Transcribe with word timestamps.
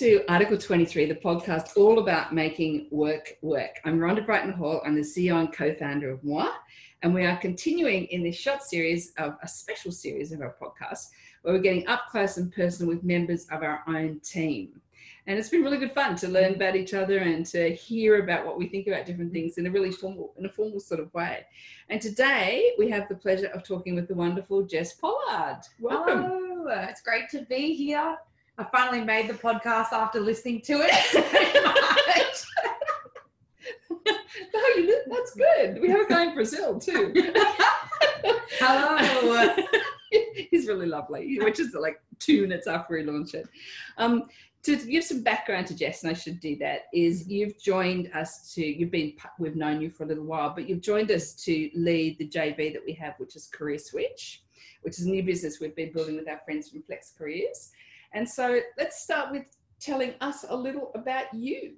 to 0.00 0.24
Article 0.30 0.56
23, 0.56 1.04
the 1.04 1.14
podcast 1.14 1.76
all 1.76 1.98
about 1.98 2.32
making 2.34 2.88
work 2.90 3.36
work. 3.42 3.78
I'm 3.84 3.98
Rhonda 3.98 4.24
Brighton 4.24 4.50
Hull. 4.50 4.80
I'm 4.82 4.94
the 4.94 5.02
CEO 5.02 5.38
and 5.38 5.52
co 5.52 5.74
founder 5.74 6.08
of 6.08 6.22
Mwah, 6.22 6.52
and 7.02 7.12
we 7.12 7.26
are 7.26 7.36
continuing 7.36 8.06
in 8.06 8.22
this 8.22 8.34
short 8.34 8.62
series 8.62 9.12
of 9.18 9.36
a 9.42 9.46
special 9.46 9.92
series 9.92 10.32
of 10.32 10.40
our 10.40 10.56
podcast 10.58 11.08
where 11.42 11.52
we're 11.52 11.60
getting 11.60 11.86
up 11.86 12.04
close 12.10 12.38
and 12.38 12.50
personal 12.50 12.88
with 12.88 13.04
members 13.04 13.44
of 13.52 13.62
our 13.62 13.82
own 13.88 14.18
team. 14.20 14.80
And 15.26 15.38
it's 15.38 15.50
been 15.50 15.62
really 15.62 15.76
good 15.76 15.92
fun 15.92 16.16
to 16.16 16.28
learn 16.28 16.54
about 16.54 16.76
each 16.76 16.94
other 16.94 17.18
and 17.18 17.44
to 17.48 17.74
hear 17.74 18.24
about 18.24 18.46
what 18.46 18.56
we 18.56 18.68
think 18.68 18.86
about 18.86 19.04
different 19.04 19.34
things 19.34 19.58
in 19.58 19.66
a 19.66 19.70
really 19.70 19.92
formal, 19.92 20.32
in 20.38 20.46
a 20.46 20.50
formal 20.50 20.80
sort 20.80 21.00
of 21.00 21.12
way. 21.12 21.44
And 21.90 22.00
today 22.00 22.72
we 22.78 22.88
have 22.88 23.06
the 23.10 23.16
pleasure 23.16 23.48
of 23.48 23.64
talking 23.64 23.96
with 23.96 24.08
the 24.08 24.14
wonderful 24.14 24.62
Jess 24.62 24.94
Pollard. 24.94 25.60
Welcome. 25.78 26.22
Hello. 26.22 26.86
It's 26.88 27.02
great 27.02 27.28
to 27.32 27.42
be 27.42 27.74
here. 27.74 28.16
I 28.60 28.64
finally 28.64 29.02
made 29.02 29.26
the 29.26 29.32
podcast 29.32 29.92
after 29.92 30.20
listening 30.20 30.60
to 30.66 30.82
it. 30.82 30.90
oh, 34.54 34.74
you, 34.76 35.02
that's 35.08 35.34
good. 35.34 35.80
We 35.80 35.88
have 35.88 36.02
a 36.02 36.06
guy 36.06 36.24
in 36.24 36.34
Brazil 36.34 36.78
too. 36.78 37.14
Hello. 38.58 39.56
He's 40.50 40.66
really 40.66 40.84
lovely, 40.84 41.38
which 41.40 41.58
is 41.58 41.72
like 41.72 42.02
two 42.18 42.42
minutes 42.42 42.66
after 42.66 42.96
we 42.96 43.02
launch 43.02 43.32
it. 43.32 43.48
Um, 43.96 44.24
to 44.64 44.76
give 44.76 45.04
some 45.04 45.22
background 45.22 45.66
to 45.68 45.74
Jess, 45.74 46.02
and 46.02 46.10
I 46.10 46.14
should 46.14 46.38
do 46.38 46.54
that, 46.56 46.80
is 46.92 47.26
you've 47.26 47.58
joined 47.58 48.10
us 48.14 48.52
to, 48.56 48.62
you've 48.62 48.90
been, 48.90 49.14
we've 49.38 49.56
known 49.56 49.80
you 49.80 49.88
for 49.88 50.04
a 50.04 50.06
little 50.06 50.24
while, 50.24 50.52
but 50.54 50.68
you've 50.68 50.82
joined 50.82 51.10
us 51.10 51.32
to 51.44 51.70
lead 51.74 52.18
the 52.18 52.28
JV 52.28 52.74
that 52.74 52.82
we 52.84 52.92
have, 52.92 53.14
which 53.16 53.36
is 53.36 53.46
Career 53.46 53.78
Switch, 53.78 54.42
which 54.82 54.98
is 54.98 55.06
a 55.06 55.10
new 55.10 55.22
business 55.22 55.60
we've 55.60 55.74
been 55.74 55.94
building 55.94 56.16
with 56.16 56.28
our 56.28 56.42
friends 56.44 56.68
from 56.68 56.82
FlexCareers. 56.82 57.70
And 58.12 58.28
so 58.28 58.60
let's 58.78 59.02
start 59.02 59.32
with 59.32 59.44
telling 59.80 60.14
us 60.20 60.44
a 60.48 60.56
little 60.56 60.90
about 60.94 61.32
you. 61.32 61.74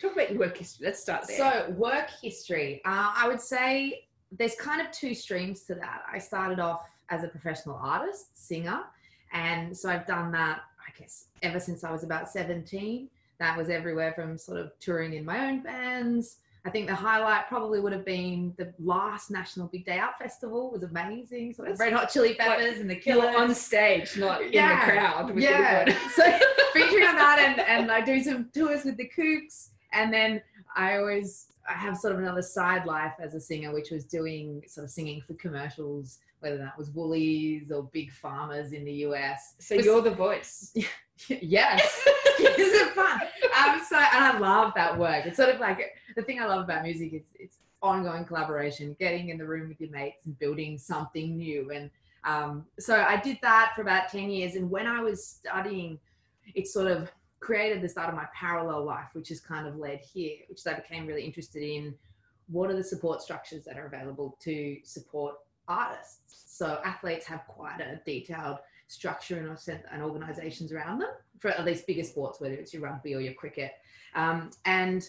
Talk 0.00 0.12
about 0.12 0.30
your 0.30 0.40
work 0.40 0.58
history. 0.58 0.86
Let's 0.86 1.00
start 1.00 1.26
there. 1.26 1.36
So, 1.36 1.70
work 1.72 2.08
history. 2.22 2.82
Uh, 2.84 3.12
I 3.14 3.28
would 3.28 3.40
say 3.40 4.06
there's 4.32 4.54
kind 4.56 4.80
of 4.80 4.90
two 4.90 5.14
streams 5.14 5.62
to 5.64 5.74
that. 5.76 6.02
I 6.10 6.18
started 6.18 6.60
off 6.60 6.88
as 7.08 7.24
a 7.24 7.28
professional 7.28 7.76
artist, 7.76 8.46
singer, 8.46 8.84
and 9.32 9.76
so 9.76 9.88
I've 9.88 10.06
done 10.06 10.32
that, 10.32 10.62
I 10.80 10.98
guess, 10.98 11.28
ever 11.42 11.60
since 11.60 11.84
I 11.84 11.92
was 11.92 12.04
about 12.04 12.28
17. 12.28 13.08
That 13.38 13.56
was 13.56 13.68
everywhere 13.68 14.12
from 14.14 14.38
sort 14.38 14.58
of 14.58 14.72
touring 14.80 15.12
in 15.12 15.24
my 15.24 15.46
own 15.46 15.62
bands, 15.62 16.38
I 16.66 16.70
think 16.70 16.88
the 16.88 16.94
highlight 16.96 17.46
probably 17.46 17.78
would 17.78 17.92
have 17.92 18.04
been 18.04 18.52
the 18.58 18.74
last 18.80 19.30
National 19.30 19.68
Big 19.68 19.86
Day 19.86 19.98
Out 19.98 20.18
Festival 20.18 20.72
was 20.72 20.82
amazing. 20.82 21.54
So 21.54 21.64
Red 21.78 21.92
Hot 21.92 22.10
Chili 22.10 22.34
Peppers 22.34 22.72
like, 22.72 22.80
and 22.80 22.90
the 22.90 22.96
Killers 22.96 23.36
on 23.36 23.54
stage, 23.54 24.16
not 24.16 24.52
yeah. 24.52 24.72
in 24.72 24.78
the 24.80 24.92
crowd. 24.92 25.38
yeah. 25.38 25.84
so 26.16 26.24
featuring 26.72 27.06
on 27.06 27.14
that, 27.14 27.38
and 27.38 27.60
and 27.60 27.92
I 27.92 28.00
do 28.00 28.20
some 28.20 28.50
tours 28.52 28.84
with 28.84 28.96
the 28.96 29.08
Kooks, 29.16 29.68
and 29.92 30.12
then 30.12 30.42
I 30.74 30.96
always 30.96 31.46
I 31.68 31.74
have 31.74 31.96
sort 31.96 32.14
of 32.14 32.18
another 32.18 32.42
side 32.42 32.84
life 32.84 33.14
as 33.20 33.34
a 33.34 33.40
singer, 33.40 33.72
which 33.72 33.92
was 33.92 34.04
doing 34.04 34.64
sort 34.66 34.86
of 34.86 34.90
singing 34.90 35.22
for 35.24 35.34
commercials, 35.34 36.18
whether 36.40 36.58
that 36.58 36.76
was 36.76 36.90
Woolies 36.90 37.70
or 37.70 37.84
big 37.92 38.10
farmers 38.10 38.72
in 38.72 38.84
the 38.84 38.92
US. 38.92 39.54
So 39.60 39.76
you're 39.76 40.02
the 40.02 40.10
voice. 40.10 40.74
yes. 41.28 42.02
Is 42.38 42.72
it 42.72 42.92
fun? 42.92 43.20
Um, 43.56 43.80
so 43.88 43.96
and 43.96 44.24
I 44.24 44.38
love 44.38 44.72
that 44.74 44.98
work. 44.98 45.26
It's 45.26 45.36
sort 45.36 45.48
of 45.48 45.60
like 45.60 45.96
the 46.16 46.22
thing 46.22 46.40
I 46.40 46.46
love 46.46 46.64
about 46.64 46.82
music 46.82 47.12
is 47.12 47.22
it's 47.34 47.58
ongoing 47.82 48.24
collaboration, 48.24 48.96
getting 48.98 49.28
in 49.28 49.38
the 49.38 49.46
room 49.46 49.68
with 49.68 49.80
your 49.80 49.90
mates 49.90 50.24
and 50.24 50.36
building 50.38 50.78
something 50.78 51.36
new. 51.36 51.70
And 51.70 51.90
um, 52.24 52.64
so 52.78 52.96
I 52.96 53.20
did 53.20 53.38
that 53.42 53.72
for 53.76 53.82
about 53.82 54.08
10 54.08 54.30
years. 54.30 54.56
And 54.56 54.70
when 54.70 54.86
I 54.86 55.00
was 55.00 55.24
studying, 55.24 56.00
it 56.54 56.66
sort 56.66 56.90
of 56.90 57.12
created 57.40 57.82
the 57.82 57.88
start 57.88 58.08
of 58.08 58.14
my 58.14 58.26
parallel 58.34 58.84
life, 58.84 59.08
which 59.12 59.28
has 59.28 59.40
kind 59.40 59.68
of 59.68 59.76
led 59.76 60.00
here, 60.00 60.38
which 60.48 60.66
I 60.66 60.74
became 60.74 61.06
really 61.06 61.22
interested 61.22 61.62
in 61.62 61.94
what 62.48 62.70
are 62.70 62.76
the 62.76 62.84
support 62.84 63.20
structures 63.20 63.64
that 63.64 63.76
are 63.76 63.86
available 63.86 64.36
to 64.40 64.78
support 64.84 65.36
artists. 65.68 66.44
So 66.46 66.80
athletes 66.84 67.26
have 67.26 67.46
quite 67.46 67.80
a 67.80 68.00
detailed 68.06 68.58
structure 68.88 69.38
and, 69.38 69.80
and 69.92 70.02
organizations 70.02 70.72
around 70.72 71.00
them 71.00 71.10
for 71.40 71.48
at 71.48 71.64
least 71.64 71.86
bigger 71.86 72.04
sports, 72.04 72.40
whether 72.40 72.54
it's 72.54 72.72
your 72.72 72.82
rugby 72.82 73.14
or 73.14 73.20
your 73.20 73.34
cricket. 73.34 73.72
Um, 74.14 74.50
and 74.64 75.06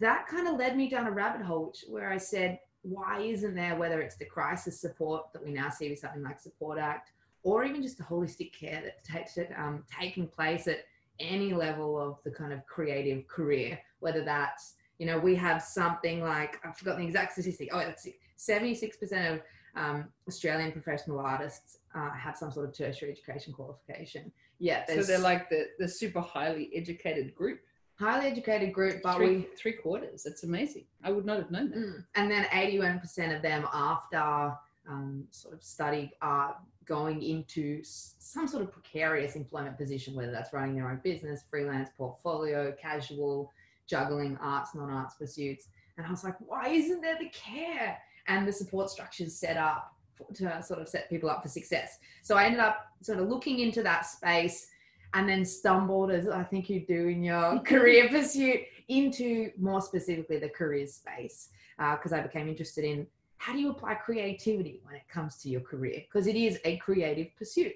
that 0.00 0.26
kind 0.26 0.48
of 0.48 0.56
led 0.56 0.76
me 0.76 0.88
down 0.88 1.06
a 1.06 1.10
rabbit 1.10 1.42
hole, 1.42 1.66
which, 1.66 1.84
where 1.88 2.10
I 2.10 2.18
said, 2.18 2.58
why 2.82 3.20
isn't 3.20 3.54
there, 3.54 3.76
whether 3.76 4.00
it's 4.00 4.16
the 4.16 4.24
crisis 4.24 4.80
support 4.80 5.32
that 5.32 5.44
we 5.44 5.50
now 5.50 5.68
see 5.68 5.90
with 5.90 5.98
something 5.98 6.22
like 6.22 6.40
Support 6.40 6.78
Act, 6.78 7.12
or 7.42 7.64
even 7.64 7.82
just 7.82 7.98
the 7.98 8.04
holistic 8.04 8.52
care 8.52 8.80
that 8.82 9.04
takes 9.04 9.36
it, 9.36 9.50
um, 9.56 9.84
taking 10.00 10.26
place 10.26 10.66
at 10.66 10.84
any 11.20 11.52
level 11.52 12.00
of 12.00 12.18
the 12.24 12.30
kind 12.30 12.52
of 12.52 12.64
creative 12.66 13.26
career, 13.26 13.78
whether 14.00 14.24
that's, 14.24 14.74
you 14.98 15.06
know, 15.06 15.18
we 15.18 15.34
have 15.34 15.62
something 15.62 16.22
like, 16.22 16.58
I've 16.64 16.76
forgotten 16.76 17.02
the 17.02 17.06
exact 17.06 17.32
statistic. 17.32 17.70
Oh, 17.72 17.78
that's 17.78 18.06
76% 18.38 19.34
of 19.34 19.42
um, 19.74 20.08
Australian 20.26 20.72
professional 20.72 21.20
artists 21.20 21.78
uh, 21.94 22.10
have 22.10 22.36
some 22.36 22.50
sort 22.50 22.68
of 22.68 22.76
tertiary 22.76 23.12
education 23.12 23.52
qualification. 23.52 24.32
Yeah. 24.58 24.84
So 24.86 25.02
they're 25.02 25.18
like 25.18 25.48
the, 25.48 25.68
the 25.78 25.88
super 25.88 26.20
highly 26.20 26.70
educated 26.74 27.34
group 27.34 27.60
highly 27.98 28.26
educated 28.28 28.72
group, 28.72 29.02
but 29.02 29.16
three, 29.16 29.36
we 29.36 29.48
three 29.56 29.72
quarters. 29.72 30.26
It's 30.26 30.44
amazing. 30.44 30.84
I 31.02 31.10
would 31.10 31.24
not 31.24 31.38
have 31.38 31.50
known 31.50 31.70
that. 31.70 31.78
Mm. 31.78 32.04
And 32.14 32.30
then 32.30 32.46
eighty-one 32.52 33.00
percent 33.00 33.32
of 33.32 33.42
them, 33.42 33.66
after 33.72 34.54
um, 34.88 35.24
sort 35.30 35.54
of 35.54 35.62
study, 35.62 36.12
are 36.22 36.56
going 36.86 37.22
into 37.22 37.82
some 37.84 38.48
sort 38.48 38.62
of 38.62 38.72
precarious 38.72 39.36
employment 39.36 39.76
position, 39.76 40.14
whether 40.14 40.32
that's 40.32 40.52
running 40.52 40.74
their 40.74 40.88
own 40.90 41.00
business, 41.04 41.44
freelance 41.50 41.90
portfolio, 41.96 42.72
casual, 42.80 43.52
juggling 43.86 44.38
arts, 44.40 44.74
non-arts 44.74 45.16
pursuits. 45.16 45.68
And 45.96 46.06
I 46.06 46.10
was 46.10 46.24
like, 46.24 46.36
why 46.38 46.68
isn't 46.68 47.02
there 47.02 47.18
the 47.18 47.28
care 47.30 47.98
and 48.26 48.48
the 48.48 48.52
support 48.52 48.88
structures 48.88 49.34
set 49.34 49.56
up 49.56 49.92
to 50.34 50.62
sort 50.62 50.80
of 50.80 50.88
set 50.88 51.10
people 51.10 51.28
up 51.28 51.42
for 51.42 51.48
success? 51.48 51.98
So 52.22 52.36
I 52.36 52.44
ended 52.44 52.60
up 52.60 52.86
sort 53.02 53.18
of 53.18 53.28
looking 53.28 53.58
into 53.58 53.82
that 53.82 54.06
space 54.06 54.68
and 55.14 55.28
then 55.28 55.44
stumbled, 55.44 56.10
as 56.10 56.28
I 56.28 56.42
think 56.42 56.68
you 56.68 56.80
do 56.80 57.08
in 57.08 57.22
your 57.22 57.58
career 57.64 58.08
pursuit, 58.08 58.60
into 58.88 59.50
more 59.58 59.80
specifically 59.80 60.38
the 60.38 60.48
career 60.48 60.86
space 60.86 61.50
because 61.76 62.12
uh, 62.12 62.16
I 62.16 62.20
became 62.20 62.48
interested 62.48 62.84
in 62.84 63.06
how 63.36 63.52
do 63.52 63.60
you 63.60 63.70
apply 63.70 63.94
creativity 63.94 64.80
when 64.84 64.96
it 64.96 65.08
comes 65.08 65.36
to 65.42 65.48
your 65.48 65.60
career 65.60 66.02
because 66.08 66.26
it 66.26 66.36
is 66.36 66.58
a 66.64 66.76
creative 66.78 67.28
pursuit. 67.36 67.72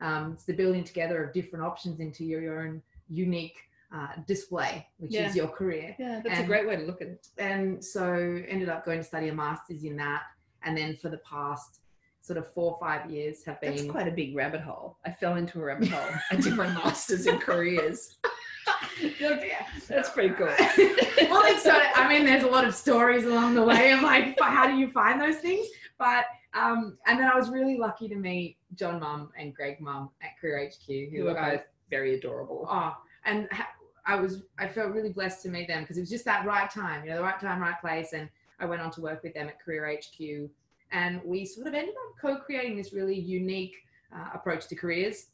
Um, 0.00 0.32
it's 0.34 0.44
the 0.44 0.52
building 0.52 0.84
together 0.84 1.24
of 1.24 1.32
different 1.32 1.64
options 1.64 1.98
into 1.98 2.24
your, 2.24 2.40
your 2.40 2.60
own 2.60 2.82
unique 3.08 3.56
uh, 3.92 4.08
display, 4.26 4.86
which 4.98 5.12
yeah. 5.12 5.28
is 5.28 5.34
your 5.34 5.48
career. 5.48 5.96
Yeah, 5.98 6.20
that's 6.22 6.36
and, 6.36 6.44
a 6.44 6.46
great 6.46 6.68
way 6.68 6.76
to 6.76 6.82
look 6.82 7.00
at 7.00 7.08
it. 7.08 7.26
And 7.38 7.82
so 7.82 8.12
ended 8.48 8.68
up 8.68 8.84
going 8.84 8.98
to 8.98 9.04
study 9.04 9.28
a 9.28 9.34
master's 9.34 9.84
in 9.84 9.96
that. 9.96 10.24
And 10.62 10.76
then 10.76 10.96
for 10.96 11.08
the 11.08 11.18
past 11.18 11.80
sort 12.28 12.38
of 12.38 12.52
four 12.52 12.72
or 12.72 12.78
five 12.78 13.10
years 13.10 13.42
have 13.44 13.58
been. 13.60 13.74
That's 13.74 13.90
quite 13.90 14.06
a 14.06 14.10
big 14.10 14.36
rabbit 14.36 14.60
hole. 14.60 14.98
I 15.06 15.10
fell 15.10 15.36
into 15.36 15.58
a 15.60 15.64
rabbit 15.64 15.88
hole. 15.88 16.14
I 16.30 16.36
did 16.36 16.54
my 16.54 16.68
masters 16.68 17.26
in 17.26 17.38
careers. 17.38 18.18
yeah, 19.18 19.66
that's 19.88 20.10
pretty 20.10 20.34
cool. 20.34 20.46
well, 20.58 21.42
it's 21.46 21.62
so, 21.62 21.72
I 21.72 22.06
mean, 22.06 22.26
there's 22.26 22.42
a 22.44 22.48
lot 22.48 22.66
of 22.66 22.74
stories 22.74 23.24
along 23.24 23.54
the 23.54 23.62
way 23.62 23.92
of 23.92 24.02
like, 24.02 24.38
how 24.40 24.66
do 24.66 24.76
you 24.76 24.90
find 24.90 25.18
those 25.18 25.36
things? 25.36 25.66
But, 25.98 26.26
um, 26.52 26.98
and 27.06 27.18
then 27.18 27.28
I 27.28 27.34
was 27.34 27.48
really 27.48 27.78
lucky 27.78 28.08
to 28.08 28.14
meet 28.14 28.58
John 28.74 29.00
Mum 29.00 29.30
and 29.38 29.54
Greg 29.54 29.80
Mum 29.80 30.10
at 30.22 30.38
Career 30.38 30.68
HQ, 30.68 31.10
who, 31.10 31.28
are 31.28 31.34
both 31.34 31.64
very 31.88 32.14
adorable. 32.14 32.66
Oh, 32.70 32.94
and 33.24 33.48
ha- 33.50 33.70
I 34.04 34.16
was, 34.16 34.42
I 34.58 34.68
felt 34.68 34.92
really 34.92 35.14
blessed 35.14 35.42
to 35.44 35.48
meet 35.48 35.66
them 35.66 35.82
because 35.82 35.96
it 35.96 36.00
was 36.00 36.10
just 36.10 36.26
that 36.26 36.44
right 36.44 36.70
time, 36.70 37.04
you 37.04 37.10
know, 37.10 37.16
the 37.16 37.22
right 37.22 37.40
time, 37.40 37.60
right 37.62 37.80
place. 37.80 38.12
And 38.12 38.28
I 38.60 38.66
went 38.66 38.82
on 38.82 38.90
to 38.92 39.00
work 39.00 39.22
with 39.22 39.32
them 39.32 39.48
at 39.48 39.58
Career 39.58 39.98
HQ 39.98 40.50
and 40.92 41.20
we 41.24 41.44
sort 41.44 41.66
of 41.66 41.74
ended 41.74 41.94
up 41.94 42.14
co-creating 42.20 42.76
this 42.76 42.92
really 42.92 43.18
unique 43.18 43.76
uh, 44.14 44.30
approach 44.34 44.66
to 44.68 44.74
careers, 44.74 45.26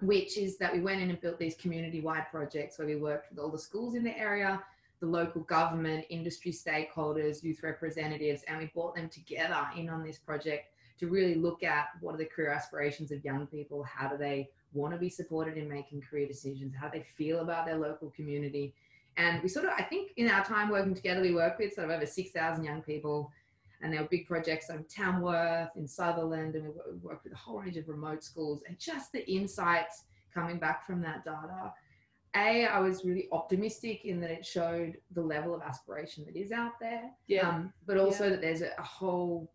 which 0.00 0.38
is 0.38 0.58
that 0.58 0.72
we 0.72 0.80
went 0.80 1.00
in 1.00 1.10
and 1.10 1.20
built 1.20 1.38
these 1.38 1.56
community-wide 1.56 2.26
projects 2.30 2.78
where 2.78 2.88
we 2.88 2.96
worked 2.96 3.30
with 3.30 3.38
all 3.38 3.50
the 3.50 3.58
schools 3.58 3.94
in 3.94 4.02
the 4.02 4.18
area, 4.18 4.62
the 5.00 5.06
local 5.06 5.42
government, 5.42 6.04
industry 6.08 6.52
stakeholders, 6.52 7.42
youth 7.42 7.62
representatives, 7.62 8.42
and 8.48 8.58
we 8.58 8.66
brought 8.66 8.94
them 8.94 9.08
together 9.08 9.66
in 9.76 9.88
on 9.88 10.02
this 10.02 10.18
project 10.18 10.70
to 10.98 11.08
really 11.08 11.34
look 11.34 11.62
at 11.62 11.88
what 12.00 12.14
are 12.14 12.18
the 12.18 12.24
career 12.24 12.50
aspirations 12.50 13.12
of 13.12 13.22
young 13.24 13.46
people, 13.46 13.82
how 13.82 14.08
do 14.08 14.16
they 14.16 14.48
want 14.72 14.92
to 14.92 14.98
be 14.98 15.10
supported 15.10 15.56
in 15.56 15.68
making 15.68 16.00
career 16.00 16.26
decisions, 16.26 16.74
how 16.74 16.88
they 16.88 17.04
feel 17.16 17.40
about 17.40 17.66
their 17.66 17.76
local 17.76 18.10
community. 18.10 18.74
And 19.18 19.42
we 19.42 19.48
sort 19.48 19.66
of, 19.66 19.72
I 19.76 19.82
think 19.82 20.12
in 20.16 20.28
our 20.28 20.44
time 20.44 20.68
working 20.68 20.94
together, 20.94 21.20
we 21.20 21.34
work 21.34 21.58
with 21.58 21.74
sort 21.74 21.90
of 21.90 21.96
over 21.96 22.06
6,000 22.06 22.64
young 22.64 22.82
people 22.82 23.30
and 23.82 23.92
there 23.92 24.00
were 24.00 24.08
big 24.08 24.26
projects 24.26 24.70
in 24.70 24.84
Tamworth, 24.84 25.70
in 25.76 25.86
Sutherland, 25.86 26.54
and 26.54 26.64
we 26.66 26.96
worked 27.02 27.24
with 27.24 27.32
a 27.32 27.36
whole 27.36 27.60
range 27.60 27.76
of 27.76 27.88
remote 27.88 28.24
schools. 28.24 28.62
And 28.66 28.78
just 28.78 29.12
the 29.12 29.28
insights 29.30 30.04
coming 30.32 30.58
back 30.58 30.86
from 30.86 31.00
that 31.02 31.24
data, 31.24 31.72
a, 32.34 32.66
I 32.66 32.80
was 32.80 33.04
really 33.04 33.28
optimistic 33.32 34.04
in 34.04 34.20
that 34.20 34.30
it 34.30 34.44
showed 34.44 34.96
the 35.12 35.22
level 35.22 35.54
of 35.54 35.62
aspiration 35.62 36.24
that 36.26 36.36
is 36.36 36.52
out 36.52 36.72
there. 36.80 37.10
Yeah. 37.28 37.48
Um, 37.48 37.72
but 37.86 37.98
also 37.98 38.24
yeah. 38.24 38.30
that 38.30 38.40
there's 38.40 38.62
a, 38.62 38.70
a 38.78 38.82
whole 38.82 39.50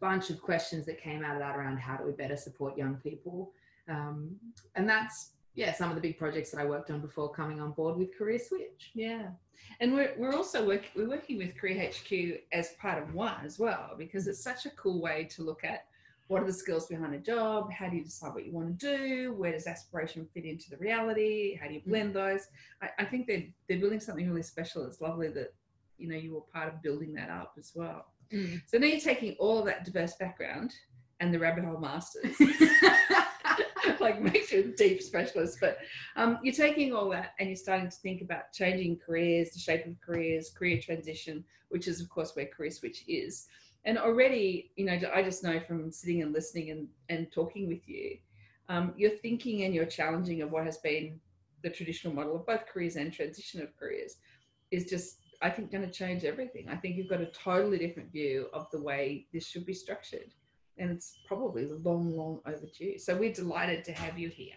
bunch 0.00 0.30
of 0.30 0.40
questions 0.40 0.86
that 0.86 1.00
came 1.00 1.24
out 1.24 1.34
of 1.34 1.40
that 1.40 1.56
around 1.56 1.78
how 1.78 1.96
do 1.96 2.04
we 2.04 2.12
better 2.12 2.36
support 2.36 2.78
young 2.78 2.96
people. 2.96 3.52
Um, 3.88 4.36
and 4.74 4.88
that's 4.88 5.32
yeah, 5.58 5.74
some 5.74 5.90
of 5.90 5.96
the 5.96 6.00
big 6.00 6.16
projects 6.16 6.52
that 6.52 6.60
I 6.60 6.64
worked 6.64 6.88
on 6.88 7.00
before 7.00 7.32
coming 7.32 7.60
on 7.60 7.72
board 7.72 7.96
with 7.96 8.16
Career 8.16 8.38
Switch. 8.38 8.92
Yeah. 8.94 9.30
And 9.80 9.92
we're, 9.92 10.14
we're 10.16 10.32
also 10.32 10.64
work, 10.64 10.84
we're 10.94 11.08
working 11.08 11.36
with 11.36 11.56
Career 11.56 11.90
HQ 11.90 12.40
as 12.52 12.74
part 12.80 13.02
of 13.02 13.12
one 13.12 13.44
as 13.44 13.58
well, 13.58 13.96
because 13.98 14.28
it's 14.28 14.40
such 14.40 14.66
a 14.66 14.70
cool 14.70 15.02
way 15.02 15.24
to 15.32 15.42
look 15.42 15.64
at 15.64 15.86
what 16.28 16.40
are 16.42 16.46
the 16.46 16.52
skills 16.52 16.86
behind 16.86 17.12
a 17.12 17.18
job? 17.18 17.72
How 17.72 17.88
do 17.88 17.96
you 17.96 18.04
decide 18.04 18.34
what 18.34 18.46
you 18.46 18.52
want 18.52 18.78
to 18.78 18.96
do? 18.96 19.32
Where 19.32 19.50
does 19.50 19.66
aspiration 19.66 20.28
fit 20.32 20.44
into 20.44 20.70
the 20.70 20.76
reality? 20.76 21.58
How 21.60 21.66
do 21.66 21.74
you 21.74 21.80
mm. 21.80 21.86
blend 21.88 22.14
those? 22.14 22.46
I, 22.80 22.90
I 23.00 23.04
think 23.04 23.26
they're, 23.26 23.46
they're 23.68 23.80
building 23.80 23.98
something 23.98 24.28
really 24.28 24.42
special. 24.42 24.86
It's 24.86 25.00
lovely 25.00 25.28
that, 25.30 25.54
you 25.96 26.08
know, 26.08 26.16
you 26.16 26.34
were 26.34 26.42
part 26.52 26.72
of 26.72 26.82
building 26.82 27.14
that 27.14 27.30
up 27.30 27.54
as 27.58 27.72
well. 27.74 28.06
Mm. 28.32 28.62
So 28.66 28.78
now 28.78 28.86
you're 28.86 29.00
taking 29.00 29.34
all 29.40 29.58
of 29.58 29.66
that 29.66 29.84
diverse 29.84 30.14
background 30.20 30.72
and 31.18 31.34
the 31.34 31.38
rabbit 31.40 31.64
hole 31.64 31.80
masters. 31.80 32.36
like 34.00 34.20
makes 34.20 34.52
you 34.52 34.60
a 34.60 34.76
deep 34.76 35.02
specialist. 35.02 35.58
But 35.60 35.78
um, 36.16 36.38
you're 36.42 36.54
taking 36.54 36.94
all 36.94 37.10
that 37.10 37.34
and 37.38 37.48
you're 37.48 37.56
starting 37.56 37.90
to 37.90 37.96
think 37.96 38.22
about 38.22 38.52
changing 38.52 38.98
careers, 39.04 39.50
the 39.50 39.58
shape 39.58 39.86
of 39.86 40.00
careers, 40.00 40.50
career 40.50 40.80
transition, 40.80 41.44
which 41.68 41.88
is 41.88 42.00
of 42.00 42.08
course 42.08 42.34
where 42.34 42.46
Career 42.46 42.70
Switch 42.70 43.04
is. 43.08 43.46
And 43.84 43.98
already, 43.98 44.72
you 44.76 44.84
know, 44.84 44.98
I 45.14 45.22
just 45.22 45.44
know 45.44 45.60
from 45.60 45.90
sitting 45.90 46.22
and 46.22 46.32
listening 46.32 46.70
and, 46.70 46.88
and 47.08 47.30
talking 47.32 47.68
with 47.68 47.88
you, 47.88 48.18
um, 48.68 48.92
you're 48.96 49.10
thinking 49.10 49.62
and 49.62 49.74
you're 49.74 49.86
challenging 49.86 50.42
of 50.42 50.50
what 50.50 50.64
has 50.64 50.78
been 50.78 51.20
the 51.62 51.70
traditional 51.70 52.12
model 52.12 52.36
of 52.36 52.46
both 52.46 52.66
careers 52.66 52.96
and 52.96 53.12
transition 53.12 53.62
of 53.62 53.76
careers 53.76 54.16
is 54.70 54.84
just, 54.84 55.18
I 55.40 55.50
think, 55.50 55.72
going 55.72 55.84
to 55.84 55.90
change 55.90 56.24
everything. 56.24 56.68
I 56.68 56.76
think 56.76 56.96
you've 56.96 57.08
got 57.08 57.20
a 57.20 57.26
totally 57.26 57.78
different 57.78 58.12
view 58.12 58.48
of 58.52 58.70
the 58.70 58.80
way 58.80 59.26
this 59.32 59.46
should 59.46 59.64
be 59.64 59.74
structured 59.74 60.34
and 60.78 60.90
it's 60.90 61.18
probably 61.26 61.66
long, 61.66 62.16
long 62.16 62.40
overdue. 62.46 62.98
So 62.98 63.16
we're 63.16 63.32
delighted 63.32 63.84
to 63.84 63.92
have 63.92 64.18
you 64.18 64.28
here. 64.28 64.54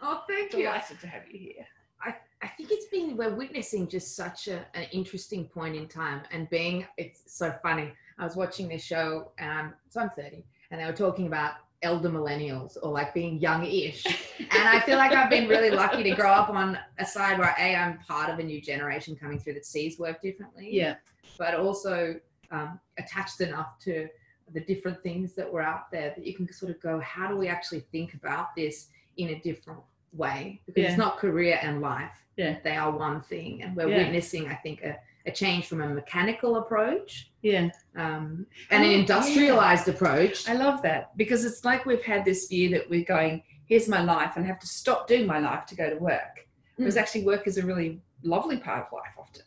Oh, 0.00 0.22
thank 0.28 0.52
you. 0.52 0.64
Delighted 0.64 1.00
to 1.00 1.06
have 1.06 1.22
you 1.30 1.38
here. 1.38 1.66
I, 2.02 2.14
I 2.42 2.48
think 2.48 2.70
it's 2.70 2.86
been 2.86 3.16
we're 3.16 3.34
witnessing 3.34 3.88
just 3.88 4.14
such 4.14 4.48
a, 4.48 4.64
an 4.74 4.86
interesting 4.92 5.46
point 5.46 5.74
in 5.74 5.88
time 5.88 6.22
and 6.30 6.48
being 6.48 6.86
it's 6.96 7.22
so 7.26 7.52
funny. 7.62 7.92
I 8.18 8.24
was 8.24 8.36
watching 8.36 8.68
this 8.68 8.82
show 8.82 9.32
and 9.38 9.72
so 9.88 10.00
I'm 10.00 10.10
30 10.10 10.44
and 10.70 10.80
they 10.80 10.84
were 10.84 10.92
talking 10.92 11.26
about 11.26 11.54
elder 11.82 12.08
millennials 12.08 12.76
or 12.82 12.90
like 12.90 13.14
being 13.14 13.38
young-ish. 13.38 14.04
and 14.38 14.68
I 14.68 14.80
feel 14.80 14.96
like 14.96 15.12
I've 15.12 15.30
been 15.30 15.48
really 15.48 15.70
lucky 15.70 16.02
to 16.04 16.14
grow 16.14 16.30
up 16.30 16.50
on 16.50 16.78
a 16.98 17.04
side 17.04 17.38
where 17.38 17.54
A, 17.58 17.74
I'm 17.74 17.98
part 17.98 18.30
of 18.30 18.38
a 18.38 18.42
new 18.42 18.60
generation 18.60 19.16
coming 19.16 19.38
through 19.38 19.54
that 19.54 19.66
sees 19.66 19.98
work 19.98 20.20
differently. 20.20 20.68
Yeah. 20.70 20.96
But 21.38 21.54
also 21.54 22.16
um, 22.50 22.80
attached 22.98 23.40
enough 23.40 23.78
to 23.80 24.08
the 24.52 24.60
different 24.60 25.02
things 25.02 25.34
that 25.34 25.50
were 25.52 25.62
out 25.62 25.90
there 25.90 26.12
that 26.16 26.26
you 26.26 26.34
can 26.34 26.50
sort 26.52 26.70
of 26.70 26.80
go, 26.80 27.00
how 27.00 27.28
do 27.28 27.36
we 27.36 27.48
actually 27.48 27.80
think 27.92 28.14
about 28.14 28.54
this 28.56 28.88
in 29.16 29.28
a 29.30 29.40
different 29.40 29.80
way? 30.12 30.60
Because 30.66 30.82
Yeah. 30.82 30.88
it's 30.90 30.98
not 30.98 31.18
career 31.18 31.58
and 31.62 31.80
life. 31.80 32.24
Yeah. 32.36 32.58
They 32.62 32.76
are 32.76 32.90
one 32.90 33.20
thing. 33.22 33.62
And 33.62 33.76
we're 33.76 33.88
Yeah. 33.88 33.98
witnessing, 33.98 34.48
I 34.48 34.54
think, 34.54 34.82
a, 34.82 34.98
a 35.26 35.30
change 35.30 35.66
from 35.66 35.82
a 35.82 35.88
mechanical 35.88 36.56
approach 36.56 37.30
Yeah. 37.42 37.68
um, 37.96 38.46
and 38.70 38.82
an 38.84 38.88
Oh, 38.88 38.90
yeah. 38.92 38.98
industrialized 38.98 39.88
approach. 39.88 40.48
I 40.48 40.54
love 40.54 40.80
that 40.82 41.16
because 41.16 41.44
it's 41.44 41.64
like 41.64 41.84
we've 41.84 42.02
had 42.04 42.24
this 42.24 42.46
view 42.48 42.70
that 42.70 42.88
we're 42.88 43.04
going, 43.04 43.42
here's 43.66 43.88
my 43.88 44.02
life 44.02 44.36
and 44.36 44.44
I 44.44 44.48
have 44.48 44.60
to 44.60 44.66
stop 44.66 45.06
doing 45.08 45.26
my 45.26 45.38
life 45.40 45.66
to 45.66 45.74
go 45.74 45.90
to 45.90 45.96
work. 45.96 46.46
Whereas 46.76 46.96
actually 46.96 47.24
work 47.24 47.46
is 47.48 47.58
a 47.58 47.66
really 47.66 48.00
lovely 48.22 48.56
part 48.56 48.86
of 48.86 48.92
life 48.92 49.12
often. 49.18 49.42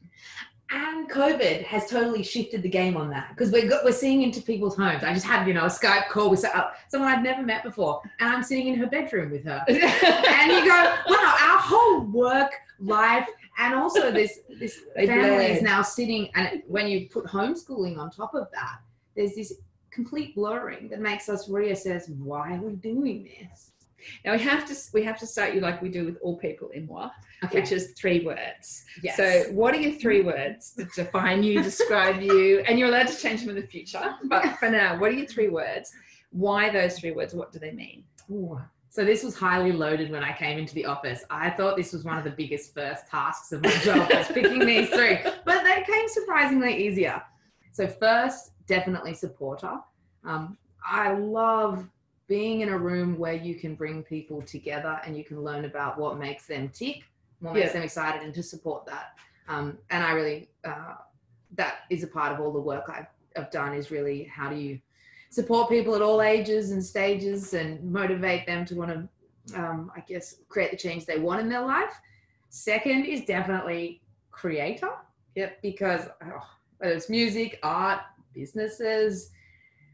And 0.73 1.09
COVID 1.09 1.63
has 1.63 1.89
totally 1.89 2.23
shifted 2.23 2.63
the 2.63 2.69
game 2.69 2.95
on 2.95 3.09
that 3.09 3.29
because 3.29 3.51
we're 3.51 3.69
we're 3.83 3.91
seeing 3.91 4.21
into 4.21 4.41
people's 4.41 4.77
homes. 4.77 5.03
I 5.03 5.13
just 5.13 5.25
had 5.25 5.45
you 5.45 5.53
know 5.53 5.65
a 5.65 5.69
Skype 5.69 6.07
call 6.07 6.29
with 6.29 6.45
uh, 6.45 6.69
someone 6.87 7.11
I've 7.11 7.23
never 7.23 7.43
met 7.43 7.63
before, 7.63 8.01
and 8.19 8.29
I'm 8.29 8.41
sitting 8.41 8.67
in 8.67 8.75
her 8.75 8.87
bedroom 8.87 9.31
with 9.31 9.43
her, 9.43 9.65
and 9.67 10.51
you 10.51 10.65
go, 10.65 10.95
wow, 11.09 11.35
our 11.41 11.59
whole 11.59 12.01
work 12.05 12.51
life 12.79 13.27
and 13.57 13.75
also 13.75 14.11
this 14.11 14.39
this 14.59 14.79
family 14.95 15.45
is 15.45 15.61
now 15.61 15.81
sitting, 15.81 16.29
and 16.35 16.63
when 16.67 16.87
you 16.87 17.09
put 17.09 17.25
homeschooling 17.25 17.97
on 17.97 18.09
top 18.09 18.33
of 18.33 18.47
that, 18.53 18.79
there's 19.15 19.35
this 19.35 19.53
complete 19.91 20.33
blurring 20.35 20.87
that 20.89 21.01
makes 21.01 21.27
us 21.27 21.49
reassess 21.49 22.09
why 22.17 22.55
are 22.55 22.61
we 22.61 22.73
doing 22.75 23.23
this. 23.23 23.70
Now 24.25 24.33
we 24.33 24.39
have 24.39 24.65
to 24.67 24.75
we 24.93 25.03
have 25.03 25.17
to 25.19 25.27
start 25.27 25.53
you 25.53 25.61
like 25.61 25.81
we 25.81 25.89
do 25.89 26.05
with 26.05 26.17
all 26.21 26.37
people 26.37 26.69
in 26.69 26.87
Mwah, 26.87 27.11
Okay. 27.43 27.59
which 27.61 27.71
is 27.71 27.93
three 27.97 28.25
words. 28.25 28.83
Yes. 29.03 29.17
So 29.17 29.43
what 29.51 29.73
are 29.73 29.79
your 29.79 29.93
three 29.93 30.21
words 30.21 30.73
that 30.75 30.91
define 30.93 31.43
you, 31.43 31.61
describe 31.63 32.21
you, 32.21 32.59
and 32.67 32.77
you're 32.77 32.87
allowed 32.89 33.07
to 33.07 33.17
change 33.17 33.41
them 33.41 33.49
in 33.49 33.55
the 33.55 33.67
future. 33.67 34.15
But 34.25 34.57
for 34.57 34.69
now, 34.69 34.99
what 34.99 35.09
are 35.11 35.15
your 35.15 35.27
three 35.27 35.49
words? 35.49 35.91
Why 36.31 36.69
those 36.69 36.97
three 36.99 37.11
words? 37.11 37.33
What 37.33 37.51
do 37.51 37.59
they 37.59 37.71
mean? 37.71 38.03
Ooh. 38.29 38.59
So 38.89 39.05
this 39.05 39.23
was 39.23 39.35
highly 39.37 39.71
loaded 39.71 40.11
when 40.11 40.21
I 40.21 40.33
came 40.33 40.57
into 40.59 40.73
the 40.73 40.85
office. 40.85 41.23
I 41.29 41.49
thought 41.49 41.77
this 41.77 41.93
was 41.93 42.03
one 42.03 42.17
of 42.17 42.25
the 42.25 42.31
biggest 42.31 42.73
first 42.73 43.07
tasks 43.09 43.53
of 43.53 43.63
my 43.63 43.71
job 43.77 44.09
was 44.11 44.27
picking 44.27 44.59
these 44.59 44.89
three, 44.89 45.17
but 45.45 45.63
they 45.63 45.81
came 45.87 46.07
surprisingly 46.09 46.85
easier. 46.85 47.21
So 47.71 47.87
first, 47.87 48.51
definitely 48.67 49.13
supporter. 49.13 49.77
Um, 50.25 50.57
I 50.85 51.13
love 51.13 51.87
being 52.31 52.61
in 52.61 52.69
a 52.69 52.77
room 52.77 53.17
where 53.17 53.33
you 53.33 53.55
can 53.55 53.75
bring 53.75 54.01
people 54.01 54.41
together 54.41 55.01
and 55.05 55.17
you 55.17 55.23
can 55.25 55.43
learn 55.43 55.65
about 55.65 55.99
what 55.99 56.17
makes 56.17 56.45
them 56.45 56.69
tick, 56.69 57.03
what 57.41 57.53
makes 57.53 57.67
Yeah. 57.67 57.73
them 57.73 57.81
excited, 57.83 58.21
and 58.21 58.33
to 58.33 58.41
support 58.41 58.85
that. 58.85 59.19
Um, 59.49 59.77
and 59.89 60.01
I 60.01 60.13
really, 60.13 60.49
uh, 60.63 60.93
that 61.55 61.79
is 61.89 62.03
a 62.03 62.07
part 62.07 62.31
of 62.31 62.39
all 62.39 62.53
the 62.53 62.61
work 62.61 62.85
I've, 62.87 63.11
I've 63.35 63.51
done 63.51 63.73
is 63.73 63.91
really 63.91 64.23
how 64.23 64.49
do 64.49 64.55
you 64.55 64.79
support 65.29 65.67
people 65.67 65.93
at 65.93 66.01
all 66.01 66.21
ages 66.21 66.71
and 66.71 66.81
stages 66.81 67.53
and 67.53 67.83
motivate 67.83 68.45
them 68.45 68.63
to 68.67 68.75
want 68.75 68.91
to, 68.93 69.59
um, 69.61 69.91
I 69.93 69.99
guess, 69.99 70.35
create 70.47 70.71
the 70.71 70.77
change 70.77 71.05
they 71.05 71.19
want 71.19 71.41
in 71.41 71.49
their 71.49 71.65
life. 71.65 71.93
Second 72.47 73.07
is 73.07 73.25
definitely 73.25 74.01
creator. 74.31 74.93
Yep, 75.35 75.61
because 75.61 76.07
oh, 76.23 76.47
whether 76.77 76.93
it's 76.93 77.09
music, 77.09 77.59
art, 77.61 77.99
businesses, 78.33 79.31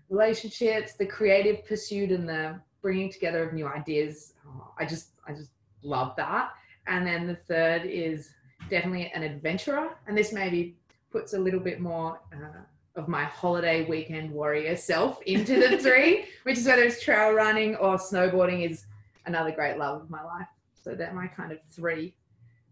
relationships, 0.09 0.93
the 0.93 1.05
creative 1.05 1.65
pursuit 1.65 2.11
and 2.11 2.27
the 2.27 2.59
bringing 2.81 3.11
together 3.11 3.43
of 3.43 3.53
new 3.53 3.67
ideas, 3.67 4.33
oh, 4.47 4.71
I 4.77 4.85
just, 4.85 5.09
I 5.27 5.33
just 5.33 5.51
love 5.83 6.15
that. 6.17 6.51
And 6.87 7.05
then 7.05 7.27
the 7.27 7.35
third 7.35 7.85
is 7.85 8.31
definitely 8.69 9.11
an 9.13 9.23
adventurer, 9.23 9.97
and 10.07 10.17
this 10.17 10.31
maybe 10.31 10.77
puts 11.11 11.33
a 11.33 11.39
little 11.39 11.59
bit 11.59 11.79
more. 11.79 12.19
Uh, 12.31 12.61
of 12.97 13.07
my 13.07 13.23
holiday 13.23 13.85
weekend 13.85 14.31
warrior 14.31 14.75
self 14.75 15.21
into 15.27 15.59
the 15.59 15.77
three, 15.83 16.25
which 16.43 16.57
is 16.57 16.65
whether 16.65 16.81
it's 16.81 17.01
trail 17.01 17.31
running 17.31 17.75
or 17.75 17.95
snowboarding 17.95 18.67
is 18.69 18.87
another 19.27 19.51
great 19.51 19.77
love 19.77 20.01
of 20.01 20.09
my 20.09 20.23
life. 20.23 20.47
So 20.73 20.95
they're 20.95 21.13
my 21.13 21.27
kind 21.27 21.51
of 21.51 21.59
three. 21.69 22.15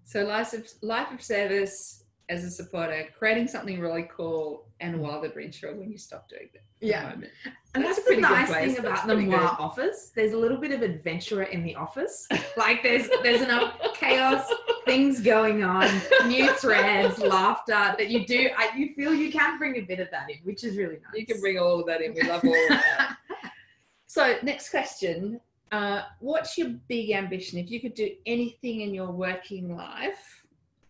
So 0.04 0.24
life 0.24 0.54
of 0.54 0.68
life 0.82 1.12
of 1.12 1.22
service 1.22 2.05
as 2.30 2.44
a 2.44 2.50
supporter, 2.50 3.08
creating 3.18 3.48
something 3.48 3.80
really 3.80 4.08
cool, 4.16 4.68
and 4.80 4.96
a 4.96 4.98
wild 4.98 5.26
adventurer 5.26 5.76
when 5.76 5.92
you 5.92 5.98
stop 5.98 6.28
doing 6.28 6.50
it. 6.54 6.62
Yeah. 6.82 7.04
moment. 7.10 7.32
And 7.74 7.84
That's 7.84 7.98
that's, 7.98 8.00
a 8.00 8.02
the 8.02 8.06
pretty 8.06 8.22
nice 8.22 8.50
thing 8.50 8.78
about 8.80 9.08
the 9.08 9.16
good. 9.16 9.34
office. 9.34 10.12
There's 10.16 10.34
a 10.34 10.38
little 10.38 10.58
bit 10.58 10.72
of 10.72 10.82
adventurer 10.82 11.44
in 11.44 11.64
the 11.64 11.76
office. 11.76 12.28
Like 12.58 12.84
there's 12.84 13.10
there's 13.22 13.42
enough 13.42 13.78
chaos, 13.96 14.50
things 14.86 15.20
going 15.20 15.62
on, 15.62 15.90
new 16.26 16.54
threads, 16.56 17.20
laughter 17.20 17.74
that 17.98 18.10
you 18.10 18.26
do. 18.26 18.50
I, 18.58 18.70
you 18.78 18.94
feel 18.96 19.14
you 19.14 19.30
can 19.30 19.58
bring 19.58 19.76
a 19.76 19.82
bit 19.82 20.00
of 20.00 20.10
that 20.12 20.30
in, 20.30 20.38
which 20.44 20.64
is 20.64 20.78
really 20.78 20.96
nice. 20.96 21.20
You 21.20 21.26
can 21.26 21.42
bring 21.42 21.60
all 21.60 21.82
of 21.82 21.86
that 21.88 22.02
in. 22.02 22.14
We 22.14 22.24
love 22.24 22.46
all 22.46 22.54
of 22.54 22.70
that. 22.70 23.18
so 24.08 24.38
next 24.42 24.70
question. 24.70 25.42
Uh, 25.74 26.04
what's 26.22 26.58
your 26.58 26.70
big 26.88 27.12
ambition? 27.12 27.60
If 27.60 27.70
you 27.70 27.82
could 27.82 27.94
do 27.94 28.10
anything 28.26 28.80
in 28.82 28.94
your 28.94 29.12
working 29.12 29.76
life, 29.76 30.45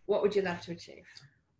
what 0.06 0.22
would 0.22 0.34
you 0.34 0.42
love 0.42 0.60
to 0.62 0.72
achieve? 0.72 1.04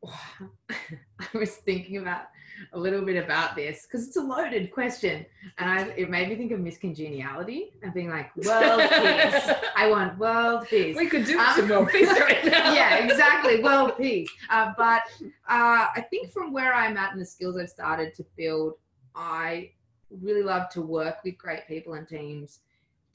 I 0.71 1.38
was 1.38 1.57
thinking 1.57 1.99
about 1.99 2.26
a 2.73 2.79
little 2.79 3.03
bit 3.03 3.23
about 3.23 3.57
this 3.57 3.87
because 3.87 4.07
it's 4.07 4.17
a 4.17 4.21
loaded 4.21 4.71
question, 4.73 5.26
and 5.59 5.71
I, 5.71 5.83
it 5.97 6.11
made 6.11 6.29
me 6.29 6.37
think 6.37 6.53
of 6.53 6.61
Miss 6.61 6.79
Congeniality 6.79 7.73
and 7.83 7.93
being 7.93 8.09
like, 8.09 8.35
world 8.37 8.81
peace. 8.91 9.50
I 9.75 9.88
want 9.91 10.19
world 10.19 10.67
peace. 10.69 10.97
We 10.97 11.07
could 11.07 11.25
do 11.26 11.38
Um, 11.38 11.55
some 11.57 11.69
more 11.69 11.87
peace 11.87 12.09
right 12.09 12.45
now. 12.45 12.73
yeah, 12.75 13.05
exactly. 13.05 13.62
World 13.62 13.97
peace. 13.99 14.31
Uh, 14.49 14.73
but 14.76 15.03
uh, 15.49 15.88
I 15.95 16.07
think 16.09 16.33
from 16.33 16.53
where 16.53 16.73
I'm 16.73 16.97
at 16.97 17.12
and 17.12 17.21
the 17.21 17.26
skills 17.26 17.57
I've 17.57 17.69
started 17.69 18.15
to 18.15 18.25
build, 18.37 18.75
I 19.15 19.73
really 20.11 20.43
love 20.43 20.69
to 20.71 20.83
work 20.83 21.17
with 21.25 21.37
great 21.37 21.67
people 21.67 21.95
and 21.95 22.09
teams 22.09 22.61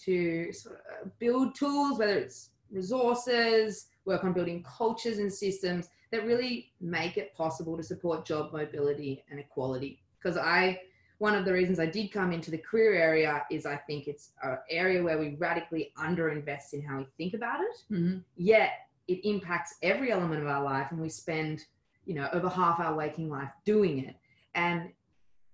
to 0.06 0.52
sort 0.52 0.82
of 1.02 1.18
build 1.20 1.56
tools, 1.56 2.00
whether 2.00 2.18
it's 2.18 2.50
resources, 2.72 3.88
work 4.06 4.24
on 4.24 4.34
building 4.34 4.63
cultures 4.63 5.18
and 5.20 5.32
systems 5.32 5.90
that 6.12 6.25
really 6.25 6.72
make 6.82 7.18
it 7.18 7.34
possible 7.34 7.78
to 7.78 7.84
support 7.84 8.25
job 8.25 8.51
mobility 8.51 9.24
and 9.30 9.40
equality. 9.40 10.01
Because 10.22 10.38
I, 10.38 10.80
one 11.20 11.36
of 11.36 11.46
the 11.46 11.54
reasons 11.54 11.80
I 11.80 11.86
did 11.86 12.12
come 12.12 12.32
into 12.32 12.51
the 12.51 12.58
career 12.58 12.94
area 12.96 13.44
is 13.51 13.66
I 13.66 13.75
think 13.78 14.08
it's 14.08 14.32
an 14.44 14.58
area 14.70 15.04
where 15.04 15.20
we 15.20 15.36
radically 15.36 15.94
underinvest 15.98 16.74
in 16.74 16.82
how 16.82 16.98
we 17.00 17.06
think 17.18 17.34
about 17.34 17.62
it 17.62 17.94
Mhm. 17.94 18.24
yet 18.36 18.72
it 19.08 19.20
impacts 19.28 19.75
every 19.82 20.12
element 20.12 20.42
of 20.42 20.48
our 20.48 20.63
life 20.63 20.92
and 20.92 21.00
we 21.00 21.10
spend 21.10 21.66
you 22.06 22.16
know 22.16 22.28
over 22.34 22.50
half 22.50 22.80
our 22.80 22.96
waking 22.96 23.30
life 23.30 23.51
doing 23.66 24.00
it 24.00 24.16
and 24.56 24.92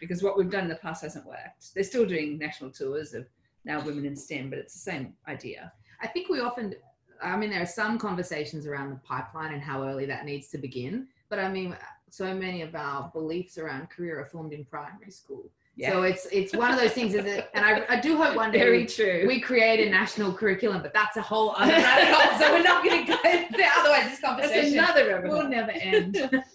because 0.00 0.22
what 0.22 0.38
we've 0.38 0.50
done 0.50 0.64
in 0.64 0.70
the 0.70 0.76
past 0.76 1.02
hasn't 1.02 1.26
worked. 1.26 1.74
They're 1.74 1.84
still 1.84 2.06
doing 2.06 2.38
national 2.38 2.70
tours 2.70 3.12
of 3.12 3.28
now 3.64 3.84
women 3.84 4.06
in 4.06 4.16
STEM, 4.16 4.48
but 4.50 4.58
it's 4.58 4.72
the 4.72 4.78
same 4.90 5.14
idea. 5.28 5.72
I 6.00 6.06
think 6.06 6.30
we 6.30 6.40
often, 6.40 6.74
I 7.20 7.36
mean, 7.36 7.50
there 7.50 7.60
are 7.60 7.66
some 7.66 7.98
conversations 7.98 8.66
around 8.66 8.90
the 8.90 9.00
pipeline 9.04 9.52
and 9.52 9.62
how 9.62 9.82
early 9.82 10.06
that 10.06 10.24
needs 10.24 10.48
to 10.48 10.58
begin. 10.58 11.08
But 11.28 11.40
I 11.40 11.50
mean, 11.50 11.76
so 12.10 12.34
many 12.34 12.62
of 12.62 12.74
our 12.74 13.10
beliefs 13.12 13.58
around 13.58 13.90
career 13.90 14.20
are 14.20 14.26
formed 14.26 14.52
in 14.52 14.64
primary 14.64 15.10
school. 15.10 15.50
Yeah. 15.76 15.92
So 15.92 16.02
it's 16.02 16.26
it's 16.30 16.54
one 16.54 16.72
of 16.72 16.78
those 16.78 16.92
things, 16.92 17.14
is 17.14 17.24
it? 17.24 17.48
And 17.54 17.64
I, 17.64 17.84
I 17.88 18.00
do 18.00 18.16
hope 18.16 18.36
one 18.36 18.50
day 18.50 18.58
very 18.58 18.78
we, 18.80 18.86
true. 18.86 19.24
we 19.26 19.40
create 19.40 19.86
a 19.86 19.90
national 19.90 20.32
curriculum, 20.34 20.82
but 20.82 20.92
that's 20.92 21.16
a 21.16 21.22
whole 21.22 21.54
other 21.56 21.72
rabbit 21.72 22.12
hole. 22.12 22.38
So 22.38 22.52
we're 22.52 22.62
not 22.62 22.84
going 22.84 23.06
to 23.06 23.12
go 23.12 23.18
there. 23.22 23.70
Otherwise, 23.78 24.10
this 24.10 24.20
That's 24.20 24.20
conversation 24.20 24.78
another 24.78 25.08
rabbit 25.08 25.30
will 25.30 25.48
never 25.48 25.70
end. 25.70 26.42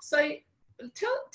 So 0.00 0.30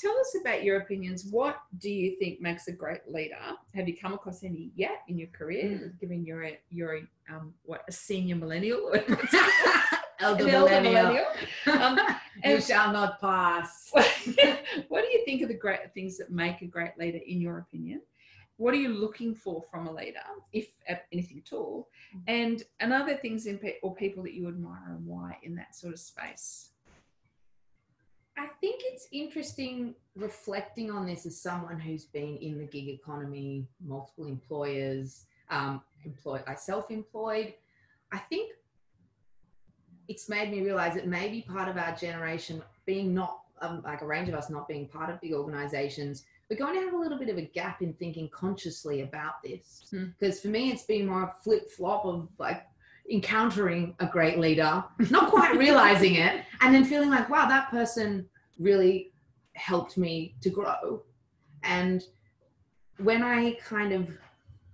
tell 0.04 0.20
us 0.20 0.36
about 0.40 0.64
your 0.64 0.78
opinions. 0.82 1.26
What 1.30 1.62
do 1.80 1.90
you 1.90 2.18
think 2.20 2.42
makes 2.42 2.68
a 2.68 2.72
great 2.72 3.02
leader? 3.08 3.38
Have 3.74 3.88
you 3.88 3.96
come 3.98 4.14
across 4.14 4.44
any 4.44 4.72
yet 4.76 5.04
in 5.08 5.18
your 5.18 5.30
career? 5.30 5.64
Mm. 5.64 6.00
Given 6.00 6.26
you're 6.26 6.44
a 6.44 6.60
you're 6.70 6.98
a 6.98 7.34
um, 7.34 7.54
what 7.64 7.84
a 7.88 7.92
senior 7.92 8.36
millennial, 8.36 8.94
Elder 10.20 10.50
elder 10.50 10.82
millennial. 10.82 11.26
Um, 11.68 12.00
you 12.44 12.62
shall 12.62 12.92
not 12.92 13.20
pass. 13.20 13.92
what 14.88 15.02
do 15.02 15.08
you 15.08 15.24
think 15.26 15.42
are 15.42 15.48
the 15.48 15.54
great 15.54 15.94
things 15.94 16.18
that 16.18 16.32
make 16.32 16.62
a 16.62 16.66
great 16.66 16.98
leader, 16.98 17.20
in 17.26 17.40
your 17.42 17.60
opinion? 17.60 18.02
What 18.58 18.74
are 18.74 18.78
you 18.78 18.90
looking 18.90 19.34
for 19.34 19.64
from 19.72 19.88
a 19.88 19.94
leader, 19.94 20.20
if 20.52 20.68
anything 21.12 21.42
at 21.46 21.54
all? 21.54 21.90
And 22.28 22.62
and 22.80 22.94
other 22.94 23.16
things 23.16 23.46
in 23.46 23.58
pe- 23.58 23.80
or 23.82 23.96
people 23.96 24.24
that 24.24 24.34
you 24.34 24.48
admire 24.48 24.96
and 24.96 25.06
why 25.06 25.38
in 25.44 25.56
that 25.56 25.76
sort 25.76 25.94
of 25.94 26.00
space? 26.00 26.73
I 28.38 28.48
think 28.62 28.82
it's 28.86 29.08
interesting 29.12 29.96
reflecting 30.16 30.90
on 30.90 31.06
this 31.06 31.26
as 31.26 31.40
someone 31.40 31.80
who's 31.80 32.06
been 32.06 32.38
in 32.38 32.58
the 32.58 32.66
gig 32.66 32.88
economy, 32.90 33.68
multiple 33.86 34.26
employers, 34.26 35.26
um, 35.50 35.82
employed, 36.06 36.44
I 36.48 36.56
self-employed. 36.56 37.54
I 38.12 38.18
think 38.18 38.54
it's 40.08 40.30
made 40.30 40.52
me 40.52 40.62
realize 40.62 40.96
that 40.96 41.08
maybe 41.08 41.42
part 41.42 41.70
of 41.70 41.78
our 41.78 41.96
generation 41.96 42.62
being 42.86 43.14
not 43.14 43.40
um, 43.62 43.82
like 43.84 44.02
a 44.02 44.06
range 44.06 44.30
of 44.30 44.36
us 44.36 44.50
not 44.50 44.68
being 44.68 44.88
part 44.88 45.10
of 45.10 45.22
big 45.22 45.34
organizations, 45.34 46.26
we're 46.50 46.58
going 46.58 46.76
to 46.76 46.82
have 46.82 46.94
a 46.94 46.98
little 46.98 47.18
bit 47.18 47.30
of 47.30 47.38
a 47.38 47.42
gap 47.42 47.82
in 47.82 47.94
thinking 47.94 48.30
consciously 48.30 49.02
about 49.02 49.42
this. 49.44 49.86
Hmm. 49.90 50.08
Because 50.20 50.42
for 50.42 50.50
me, 50.50 50.72
it's 50.72 50.84
been 50.84 51.08
more 51.08 51.34
flip 51.42 51.72
flop 51.72 52.06
of 52.06 52.28
like 52.38 52.66
encountering 53.12 53.96
a 54.00 54.06
great 54.08 54.40
leader, 54.40 54.84
not 55.10 55.30
quite 55.30 55.58
realizing 55.58 56.16
it, 56.16 56.44
and 56.62 56.74
then 56.74 56.86
feeling 56.86 57.10
like, 57.10 57.30
wow, 57.30 57.48
that 57.48 57.70
person 57.70 58.28
really 58.60 59.12
helped 59.54 59.98
me 59.98 60.36
to 60.42 60.50
grow. 60.50 61.04
And 61.64 62.04
when 62.98 63.24
I 63.24 63.54
kind 63.66 63.92
of 63.94 64.10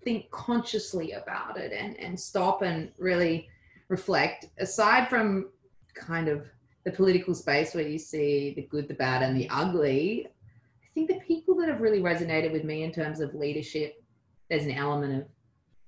think 0.04 0.30
consciously 0.32 1.12
about 1.14 1.58
it 1.58 1.72
and, 1.74 2.00
and 2.00 2.20
stop 2.20 2.62
and 2.62 2.92
really 2.98 3.48
reflect, 3.88 4.46
aside 4.60 5.10
from 5.10 5.50
kind 5.96 6.28
of 6.28 6.46
the 6.86 6.92
political 6.92 7.34
space 7.36 7.74
where 7.74 7.88
you 7.88 7.98
see 7.98 8.54
the 8.56 8.62
good, 8.64 8.88
the 8.88 8.94
bad, 8.94 9.22
and 9.22 9.36
the 9.36 9.50
ugly, 9.50 10.28
I 10.28 10.88
think 10.94 11.08
the 11.10 11.20
people 11.28 11.56
that 11.56 11.68
have 11.68 11.82
really 11.82 12.00
resonated 12.00 12.52
with 12.52 12.64
me 12.64 12.84
in 12.84 12.92
terms 12.92 13.20
of 13.20 13.34
leadership, 13.34 14.02
there's 14.50 14.66
an 14.66 14.72
element 14.72 15.22
of 15.24 15.28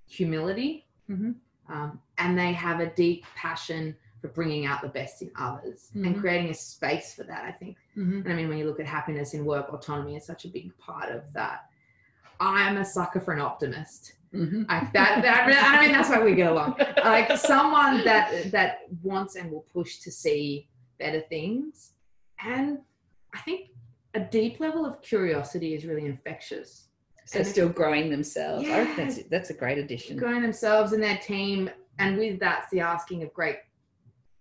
humility 0.07 0.85
Mhm. 1.09 1.35
Um, 1.69 1.99
and 2.17 2.37
they 2.37 2.51
have 2.53 2.79
a 2.79 2.87
deep 2.95 3.23
passion 3.35 3.95
for 4.21 4.27
bringing 4.29 4.65
out 4.65 4.81
the 4.81 4.87
best 4.89 5.21
in 5.21 5.31
others 5.35 5.89
and 5.95 6.15
Mhm. 6.15 6.19
creating 6.19 6.49
a 6.51 6.53
space 6.53 7.13
for 7.15 7.23
that 7.23 7.43
i 7.43 7.51
think 7.51 7.77
Mm-hmm. 7.97 8.19
and 8.23 8.27
i 8.31 8.35
mean 8.35 8.49
when 8.49 8.57
you 8.57 8.65
look 8.65 8.79
at 8.79 8.85
happiness 8.85 9.33
in 9.33 9.45
work 9.45 9.71
autonomy 9.73 10.15
is 10.15 10.25
such 10.25 10.45
a 10.45 10.47
big 10.47 10.75
part 10.77 11.09
of 11.11 11.23
that 11.33 11.65
i'm 12.39 12.77
a 12.77 12.85
sucker 12.85 13.19
for 13.19 13.33
an 13.33 13.41
optimist 13.41 14.13
Mm-hmm. 14.33 14.63
like 14.69 14.93
that, 14.93 15.21
that 15.23 15.75
i 15.75 15.81
mean 15.81 15.91
that's 15.91 16.07
why 16.09 16.23
we 16.23 16.35
get 16.35 16.49
along 16.51 16.75
like 17.03 17.35
someone 17.37 18.01
that 18.05 18.49
that 18.51 18.83
wants 19.03 19.35
and 19.35 19.51
will 19.51 19.65
push 19.73 19.97
to 19.99 20.09
see 20.11 20.69
better 20.99 21.19
things 21.27 21.91
and 22.45 22.77
i 23.33 23.39
think 23.41 23.71
a 24.13 24.19
deep 24.21 24.59
level 24.61 24.85
of 24.85 25.01
curiosity 25.01 25.73
is 25.73 25.83
really 25.85 26.05
infectious 26.05 26.87
So 27.31 27.39
And- 27.39 27.47
still 27.47 27.69
growing 27.69 28.09
themselves. 28.09 28.67
I 28.67 28.83
think 28.83 28.97
that's 28.97 29.17
Yeah. 29.19 29.23
that's 29.29 29.49
a 29.51 29.53
great 29.53 29.77
addition. 29.77 30.17
growing 30.17 30.41
themselves 30.41 30.91
and 30.91 31.01
their 31.01 31.17
team 31.17 31.69
and 31.97 32.17
with 32.17 32.39
that's 32.41 32.69
the 32.71 32.81
asking 32.81 33.23
of 33.23 33.33
great 33.33 33.57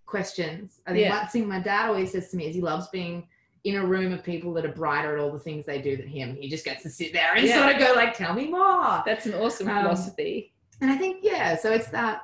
questions 0.07 0.81
i 0.87 0.93
think 0.93 1.05
Yeah. 1.05 1.19
one 1.21 1.29
thing 1.29 1.47
my 1.49 1.61
dad 1.61 1.87
always 1.89 2.11
says 2.13 2.31
to 2.31 2.37
me 2.37 2.47
is 2.49 2.55
he 2.55 2.61
loves 2.61 2.89
being 2.89 3.29
in 3.63 3.77
a 3.77 3.87
room 3.87 4.13
of 4.13 4.25
people 4.25 4.53
that 4.55 4.65
are 4.65 4.73
brighter 4.73 5.17
at 5.17 5.23
all 5.23 5.31
the 5.31 5.39
things 5.39 5.67
they 5.67 5.81
do 5.81 5.97
than 5.97 6.09
him 6.09 6.35
he 6.35 6.49
just 6.49 6.65
gets 6.65 6.83
to 6.83 6.91
sit 6.91 7.13
there 7.13 7.35
and 7.37 7.47
Yeah. 7.47 7.61
sort 7.63 7.75
of 7.77 7.81
go 7.81 7.93
like 7.95 8.15
tell 8.17 8.35
me 8.35 8.49
more 8.49 9.03
That's 9.07 9.27
an 9.27 9.35
awesome 9.35 9.69
Um, 9.69 9.83
philosophy. 9.83 10.53
and 10.81 10.91
i 10.91 10.97
think 10.97 11.19
yeah 11.23 11.55
so 11.57 11.71
it's 11.73 11.89
that 11.89 12.23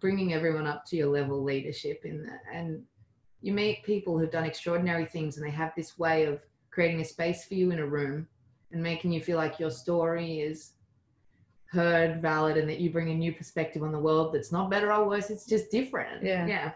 bringing 0.00 0.32
everyone 0.32 0.66
up 0.66 0.86
to 0.86 0.96
your 0.96 1.08
level 1.08 1.42
leadership 1.42 2.06
in 2.06 2.22
that 2.24 2.40
and 2.50 2.82
you 3.42 3.52
meet 3.52 3.82
people 3.82 4.18
who've 4.18 4.30
done 4.30 4.44
extraordinary 4.44 5.04
things 5.04 5.36
and 5.36 5.44
they 5.46 5.50
have 5.50 5.72
this 5.76 5.98
way 5.98 6.24
of 6.24 6.40
creating 6.70 7.00
a 7.00 7.04
space 7.04 7.44
for 7.44 7.54
you 7.54 7.70
in 7.70 7.80
a 7.80 7.86
room 7.86 8.26
and 8.72 8.82
making 8.82 9.12
you 9.12 9.20
feel 9.20 9.36
like 9.36 9.58
your 9.58 9.70
story 9.70 10.40
is 10.40 10.72
heard 11.66 12.20
valid 12.20 12.56
and 12.56 12.68
that 12.68 12.78
you 12.80 12.90
bring 12.90 13.10
a 13.10 13.14
new 13.14 13.32
perspective 13.32 13.82
on 13.82 13.92
the 13.92 13.98
world 13.98 14.34
that's 14.34 14.50
not 14.52 14.70
better 14.70 14.92
or 14.92 15.06
worse 15.08 15.30
it's 15.30 15.46
just 15.46 15.70
different 15.70 16.22
Yeah. 16.22 16.46
yeah 16.46 16.72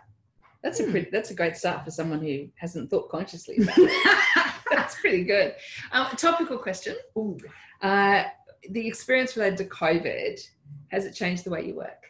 That's 0.63 0.81
a 0.81 0.85
Hmm. 0.85 0.91
pretty, 0.93 1.11
that's 1.11 1.31
a 1.31 1.35
great 1.35 1.57
start 1.57 1.85
for 1.85 1.91
someone 1.91 2.21
who 2.23 2.49
hasn't 2.57 2.91
thought 2.91 3.09
consciously. 3.11 3.57
About 3.59 3.75
it. 3.79 4.55
that's 4.71 4.99
pretty 5.01 5.25
good. 5.25 5.55
Um, 5.93 6.07
topical 6.17 6.57
question. 6.59 6.97
Ooh. 7.19 7.37
Uh, 7.83 8.25
the 8.71 8.87
experience 8.87 9.37
related 9.37 9.59
to 9.59 9.65
COVID 9.67 10.41
has 10.89 11.05
it 11.05 11.13
changed 11.13 11.45
the 11.45 11.51
way 11.51 11.67
you 11.67 11.75
work? 11.77 12.03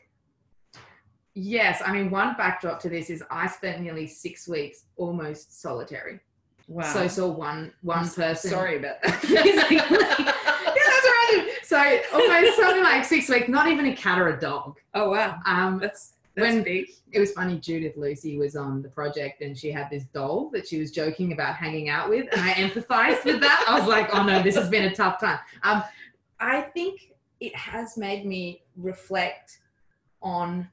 yes 1.37 1.83
i 1.85 1.93
mean 1.93 2.11
one 2.11 2.37
backdrop 2.37 2.79
to 2.79 2.88
this 2.88 3.11
is 3.11 3.21
i 3.29 3.45
spent 3.49 3.81
nearly 3.81 4.07
six 4.07 4.47
weeks 4.47 4.85
almost 4.97 5.61
solitary 5.61 6.21
Wow. 6.66 6.83
so 6.92 7.06
saw 7.09 7.28
one 7.28 7.73
one 7.83 8.09
person 8.09 8.50
Sorry 8.50 8.78
about 8.78 9.02
that. 9.02 9.23
Yeah, 10.75 10.83
that's 10.90 11.06
right. 11.06 11.59
So 11.62 12.16
almost 12.18 12.56
something 12.56 12.83
like 12.83 13.04
six 13.04 13.28
weeks, 13.28 13.49
not 13.49 13.68
even 13.68 13.87
a 13.87 13.97
cat 13.97 14.18
or 14.18 14.28
a 14.28 14.40
dog. 14.40 14.78
oh 14.94 15.11
wow, 15.11 15.38
Um, 15.47 15.78
that's 15.78 16.12
that's 16.35 16.54
When- 16.54 16.64
big. 16.64 16.87
it 17.12 17.21
was 17.21 17.33
funny. 17.33 17.59
Judith 17.61 17.97
Lucy 17.97 18.38
was 18.38 18.56
on 18.56 18.83
the 18.83 18.88
project, 18.88 19.40
and 19.42 19.56
she 19.56 19.71
had 19.71 19.88
this 19.90 20.04
doll 20.04 20.50
that 20.52 20.66
she 20.66 20.78
was 20.80 20.90
joking 20.90 21.33
about 21.33 21.54
hanging 21.54 21.88
out 21.88 22.09
with, 22.11 22.26
and 22.33 22.40
I 22.40 22.54
empathized 22.54 23.25
with 23.25 23.40
that. 23.40 23.64
I 23.68 23.78
was 23.78 23.88
like, 23.88 24.09
"Oh 24.14 24.25
no, 24.25 24.42
this 24.42 24.56
has 24.56 24.68
been 24.68 24.85
a 24.87 24.94
tough 24.94 25.21
time." 25.21 25.38
Um, 25.62 25.85
I 26.40 26.62
think 26.62 27.12
it 27.40 27.54
has 27.54 27.97
made 27.97 28.26
me 28.26 28.62
reflect 28.76 29.61
on 30.23 30.68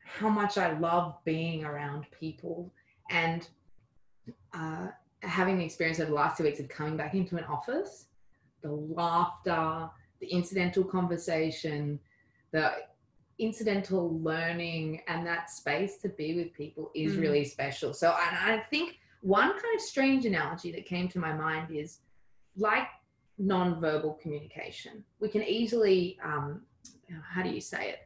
how 0.00 0.28
much 0.28 0.58
I 0.58 0.72
love 0.78 1.16
being 1.24 1.64
around 1.64 2.06
people 2.18 2.70
and 3.10 3.46
uh, 4.52 4.88
having 5.22 5.58
the 5.58 5.64
experience 5.64 6.00
over 6.00 6.10
the 6.10 6.14
last 6.14 6.36
two 6.36 6.44
weeks 6.44 6.60
of 6.60 6.68
coming 6.68 6.96
back 6.96 7.14
into 7.14 7.36
an 7.36 7.44
office, 7.44 8.06
the 8.62 8.70
laughter, 8.70 9.88
the 10.20 10.26
incidental 10.28 10.84
conversation, 10.84 11.98
the 12.52 12.72
incidental 13.38 14.18
learning, 14.20 15.02
and 15.08 15.26
that 15.26 15.50
space 15.50 15.98
to 15.98 16.08
be 16.08 16.34
with 16.34 16.52
people 16.52 16.90
is 16.94 17.14
Mm. 17.14 17.20
really 17.20 17.44
special. 17.44 17.92
So, 17.92 18.08
and 18.10 18.36
I 18.36 18.64
think 18.70 18.98
one 19.20 19.50
kind 19.50 19.74
of 19.74 19.80
strange 19.80 20.24
analogy 20.26 20.70
that 20.72 20.86
came 20.86 21.08
to 21.08 21.18
my 21.18 21.32
mind 21.32 21.74
is 21.74 22.00
like 22.56 22.88
non-verbal 23.38 24.14
communication. 24.22 25.04
We 25.18 25.28
can 25.28 25.42
easily, 25.42 26.18
um, 26.22 26.64
how 27.22 27.42
do 27.42 27.50
you 27.50 27.60
say 27.60 27.90
it? 27.90 27.98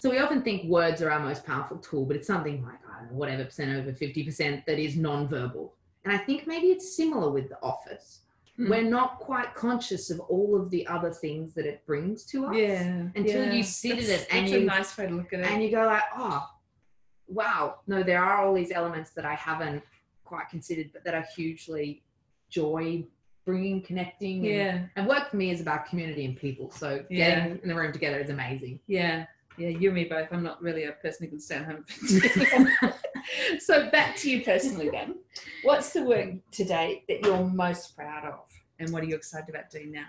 So 0.00 0.08
we 0.08 0.18
often 0.18 0.40
think 0.42 0.64
words 0.64 1.02
are 1.02 1.10
our 1.10 1.20
most 1.20 1.44
powerful 1.44 1.76
tool, 1.76 2.06
but 2.06 2.16
it's 2.16 2.26
something 2.26 2.64
like 2.64 2.78
I 2.90 3.00
don't 3.00 3.10
know, 3.12 3.18
whatever 3.18 3.44
percent 3.44 3.76
over 3.76 3.92
fifty 3.92 4.24
percent 4.24 4.64
that 4.66 4.78
is 4.78 4.96
non-verbal. 4.96 5.74
And 6.04 6.12
I 6.14 6.16
think 6.16 6.46
maybe 6.46 6.68
it's 6.68 6.96
similar 6.96 7.30
with 7.30 7.50
the 7.50 7.58
office. 7.62 8.20
Mm. 8.58 8.70
We're 8.70 8.82
not 8.90 9.18
quite 9.18 9.54
conscious 9.54 10.08
of 10.10 10.18
all 10.20 10.58
of 10.58 10.70
the 10.70 10.86
other 10.86 11.10
things 11.10 11.52
that 11.52 11.66
it 11.66 11.84
brings 11.86 12.24
to 12.26 12.46
us. 12.46 12.56
Yeah. 12.56 13.08
Until 13.14 13.44
yeah. 13.44 13.52
you 13.52 13.62
sit 13.62 13.98
That's- 13.98 14.10
at 14.10 14.20
it 14.22 14.34
and 14.34 14.48
you 14.48 14.60
a 14.60 14.64
nice 14.64 14.96
way 14.96 15.06
to 15.06 15.12
look 15.12 15.34
at 15.34 15.40
it. 15.40 15.46
and 15.46 15.62
you 15.62 15.70
go 15.70 15.84
like, 15.84 16.02
oh, 16.16 16.46
wow, 17.28 17.80
no, 17.86 18.02
there 18.02 18.24
are 18.24 18.38
all 18.44 18.54
these 18.54 18.72
elements 18.72 19.10
that 19.10 19.26
I 19.26 19.34
haven't 19.34 19.82
quite 20.24 20.48
considered, 20.48 20.90
but 20.94 21.04
that 21.04 21.14
are 21.14 21.26
hugely 21.36 22.02
joy 22.48 23.04
bringing, 23.44 23.82
connecting. 23.82 24.46
And, 24.46 24.54
yeah. 24.54 24.80
and 24.96 25.06
work 25.06 25.30
for 25.30 25.36
me 25.36 25.50
is 25.50 25.60
about 25.60 25.84
community 25.86 26.24
and 26.24 26.36
people. 26.36 26.70
So 26.70 27.04
Yeah. 27.10 27.40
getting 27.40 27.60
in 27.62 27.68
the 27.68 27.74
room 27.74 27.92
together 27.92 28.18
is 28.18 28.30
amazing. 28.30 28.80
Yeah. 28.86 29.26
Yeah, 29.56 29.68
you 29.68 29.88
and 29.88 29.96
me 29.96 30.04
both. 30.04 30.28
I'm 30.32 30.42
not 30.42 30.62
really 30.62 30.84
a 30.84 30.92
person 30.92 31.26
who 31.26 31.30
can 31.30 31.40
stay 31.40 31.56
at 31.56 31.64
home. 31.66 31.84
for 31.84 32.06
too 32.06 32.46
long. 32.52 32.92
so 33.58 33.90
back 33.90 34.16
to 34.16 34.30
you 34.30 34.42
personally 34.42 34.90
then. 34.90 35.16
What's 35.62 35.92
the 35.92 36.02
work 36.02 36.30
today 36.50 37.04
that 37.08 37.24
you're 37.24 37.44
most 37.44 37.96
proud 37.96 38.24
of? 38.24 38.46
And 38.78 38.90
what 38.92 39.02
are 39.02 39.06
you 39.06 39.14
excited 39.14 39.50
about 39.50 39.70
doing 39.70 39.92
now? 39.92 40.06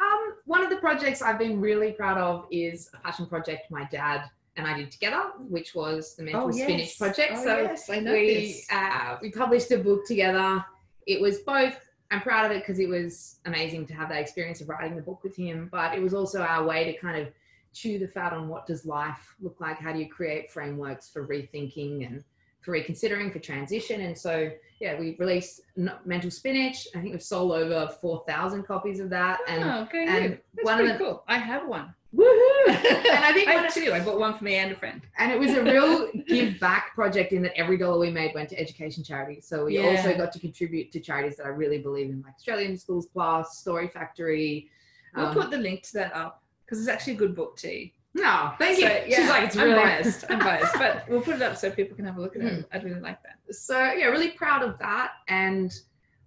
Um, 0.00 0.34
one 0.44 0.62
of 0.62 0.70
the 0.70 0.76
projects 0.76 1.22
I've 1.22 1.38
been 1.38 1.60
really 1.60 1.92
proud 1.92 2.18
of 2.18 2.46
is 2.50 2.90
a 2.94 2.98
passion 2.98 3.26
project 3.26 3.70
my 3.70 3.84
dad 3.84 4.30
and 4.56 4.66
I 4.66 4.76
did 4.76 4.90
together, 4.90 5.32
which 5.38 5.74
was 5.74 6.16
the 6.16 6.24
Mental 6.24 6.52
Spinach 6.52 6.98
project. 6.98 7.32
Oh, 7.36 7.44
so 7.44 7.58
yes, 7.58 7.88
I 7.90 8.00
know 8.00 8.12
we 8.12 8.46
this. 8.46 8.66
uh, 8.70 9.16
we 9.22 9.30
published 9.30 9.70
a 9.70 9.78
book 9.78 10.06
together. 10.06 10.64
It 11.06 11.20
was 11.20 11.38
both. 11.38 11.78
I'm 12.10 12.20
proud 12.22 12.46
of 12.46 12.56
it 12.56 12.60
because 12.60 12.78
it 12.78 12.88
was 12.88 13.38
amazing 13.44 13.86
to 13.86 13.94
have 13.94 14.08
that 14.08 14.20
experience 14.20 14.60
of 14.60 14.68
writing 14.68 14.96
the 14.96 15.02
book 15.02 15.22
with 15.22 15.36
him, 15.36 15.68
but 15.70 15.94
it 15.94 16.02
was 16.02 16.14
also 16.14 16.42
our 16.42 16.64
way 16.64 16.90
to 16.90 16.98
kind 16.98 17.20
of 17.20 17.28
chew 17.72 17.98
the 17.98 18.08
fat 18.08 18.32
on 18.32 18.48
what 18.48 18.66
does 18.66 18.84
life 18.86 19.34
look 19.40 19.60
like? 19.60 19.78
How 19.78 19.92
do 19.92 19.98
you 19.98 20.08
create 20.08 20.50
frameworks 20.50 21.08
for 21.08 21.26
rethinking 21.26 22.06
and 22.06 22.24
for 22.60 22.72
reconsidering 22.72 23.30
for 23.30 23.38
transition? 23.38 24.00
And 24.02 24.16
so, 24.16 24.50
yeah, 24.80 24.98
we 24.98 25.16
released 25.18 25.60
Mental 26.04 26.30
Spinach. 26.30 26.86
I 26.94 27.00
think 27.00 27.12
we've 27.12 27.22
sold 27.22 27.52
over 27.52 27.88
4,000 28.00 28.64
copies 28.64 29.00
of 29.00 29.10
that. 29.10 29.40
And 29.48 29.64
oh, 29.64 29.82
okay. 29.82 30.06
and. 30.06 30.38
That's 30.54 30.64
one 30.64 30.74
of 30.74 30.86
pretty 30.86 30.92
the- 30.98 31.04
cool. 31.04 31.24
I 31.28 31.38
have 31.38 31.68
one. 31.68 31.94
woohoo! 32.14 32.68
and 32.68 33.24
I 33.24 33.32
think 33.34 33.48
I 33.48 33.54
one 33.56 33.64
have 33.64 33.74
two. 33.74 33.92
I 33.92 34.00
bought 34.00 34.18
one 34.18 34.36
for 34.36 34.42
me 34.44 34.54
and 34.54 34.72
a 34.72 34.76
friend. 34.76 35.02
and 35.18 35.30
it 35.30 35.38
was 35.38 35.50
a 35.52 35.62
real 35.62 36.10
give 36.26 36.58
back 36.58 36.94
project 36.94 37.32
in 37.32 37.42
that 37.42 37.56
every 37.56 37.76
dollar 37.76 37.98
we 37.98 38.10
made 38.10 38.34
went 38.34 38.48
to 38.48 38.58
education 38.58 39.04
charities. 39.04 39.46
So 39.46 39.66
we 39.66 39.78
Yeah. 39.78 39.90
also 39.96 40.16
got 40.16 40.32
to 40.32 40.38
contribute 40.40 40.90
to 40.92 41.00
charities 41.00 41.36
that 41.36 41.44
I 41.46 41.50
really 41.50 41.78
believe 41.78 42.08
in, 42.08 42.22
like 42.22 42.34
Australian 42.34 42.76
Schools 42.78 43.06
Plus, 43.12 43.58
Story 43.58 43.88
Factory. 43.88 44.70
We'll 45.14 45.26
Um, 45.26 45.34
put 45.34 45.50
the 45.50 45.58
link 45.58 45.82
to 45.84 45.92
that 45.94 46.14
up 46.16 46.42
because 46.68 46.80
it's 46.80 46.88
actually 46.88 47.14
a 47.14 47.16
good 47.16 47.34
book 47.34 47.56
too. 47.56 47.88
no, 48.14 48.52
thank 48.58 48.78
So, 48.78 48.82
you. 48.86 48.92
yeah, 49.06 49.16
She's 49.20 49.28
like, 49.28 49.44
it's 49.44 49.56
I'm 49.56 49.70
biased. 49.74 50.24
I'm 50.30 50.38
biased, 50.38 50.74
but 50.74 51.08
we'll 51.08 51.22
put 51.22 51.36
it 51.36 51.42
up 51.42 51.56
so 51.56 51.70
people 51.70 51.96
can 51.96 52.04
have 52.04 52.16
a 52.18 52.20
look 52.20 52.36
at 52.36 52.42
it. 52.42 52.66
I'd 52.72 52.84
really 52.84 53.00
like 53.00 53.18
that. 53.22 53.54
so 53.54 53.78
yeah, 53.92 54.06
really 54.06 54.30
proud 54.32 54.62
of 54.62 54.78
that, 54.80 55.12
and 55.28 55.72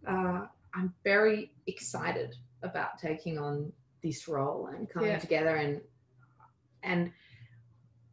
uh, 0.08 0.46
I'm 0.74 0.94
very 1.04 1.52
excited 1.68 2.36
about 2.64 2.98
taking 2.98 3.38
on 3.38 3.72
this 4.04 4.28
role 4.28 4.68
and 4.76 4.90
coming 4.90 5.10
Yeah. 5.12 5.20
together 5.20 5.56
and 5.58 5.80
and 6.84 7.12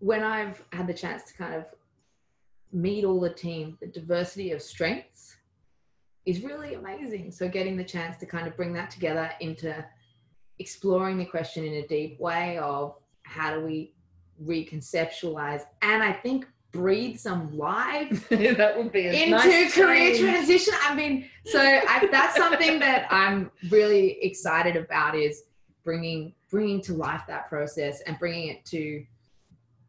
when 0.00 0.22
I've 0.22 0.62
had 0.72 0.86
the 0.86 0.92
chance 0.94 1.22
to 1.24 1.34
kind 1.34 1.54
of 1.54 1.64
meet 2.72 3.04
all 3.04 3.18
the 3.20 3.30
team, 3.30 3.78
the 3.80 3.86
diversity 3.86 4.52
of 4.52 4.60
strengths 4.62 5.36
is 6.26 6.42
really 6.42 6.74
amazing. 6.74 7.30
So 7.32 7.48
getting 7.48 7.76
the 7.78 7.84
chance 7.84 8.18
to 8.18 8.26
kind 8.26 8.46
of 8.46 8.54
bring 8.56 8.74
that 8.74 8.90
together 8.90 9.30
into 9.40 9.82
exploring 10.58 11.18
the 11.18 11.24
question 11.24 11.64
in 11.64 11.74
a 11.74 11.86
deep 11.86 12.18
way 12.20 12.58
of 12.58 12.94
how 13.22 13.54
do 13.54 13.60
we 13.64 13.92
reconceptualize 14.44 15.62
and 15.82 16.02
I 16.02 16.12
think 16.12 16.46
breathe 16.70 17.18
some 17.18 17.56
life 17.56 18.28
that 18.30 18.76
would 18.76 18.92
be 18.92 19.06
into 19.08 19.30
nice 19.30 19.74
career 19.74 20.10
change. 20.14 20.20
transition. 20.20 20.74
I 20.82 20.94
mean, 20.94 21.24
so 21.46 21.60
I, 21.60 22.06
that's 22.10 22.36
something 22.36 22.78
that 22.80 23.06
I'm 23.10 23.50
really 23.70 24.22
excited 24.22 24.76
about 24.76 25.14
is 25.16 25.44
bringing 25.84 26.34
bringing 26.50 26.80
to 26.82 26.94
life 26.94 27.22
that 27.28 27.48
process 27.48 28.00
and 28.02 28.18
bringing 28.18 28.48
it 28.48 28.64
to 28.66 29.04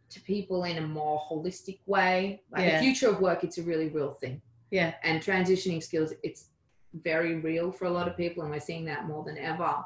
to 0.10 0.22
people 0.22 0.64
in 0.64 0.78
a 0.78 0.82
more 0.88 1.22
holistic 1.30 1.80
way. 1.86 2.42
Like 2.52 2.64
Yeah. 2.66 2.80
the 2.80 2.84
future 2.86 3.10
of 3.10 3.20
work, 3.22 3.44
it's 3.44 3.58
a 3.60 3.64
really 3.64 3.90
real 3.90 4.12
thing, 4.12 4.42
Yeah, 4.72 4.94
and 5.04 5.22
transitioning 5.22 5.84
skills, 5.84 6.14
it's 6.24 6.46
very 6.94 7.36
real 7.36 7.72
for 7.72 7.86
a 7.86 7.92
lot 7.92 8.08
of 8.08 8.18
people, 8.18 8.42
and 8.42 8.52
we're 8.52 8.60
seeing 8.60 8.86
that 8.86 9.06
more 9.06 9.24
than 9.24 9.38
ever. 9.38 9.84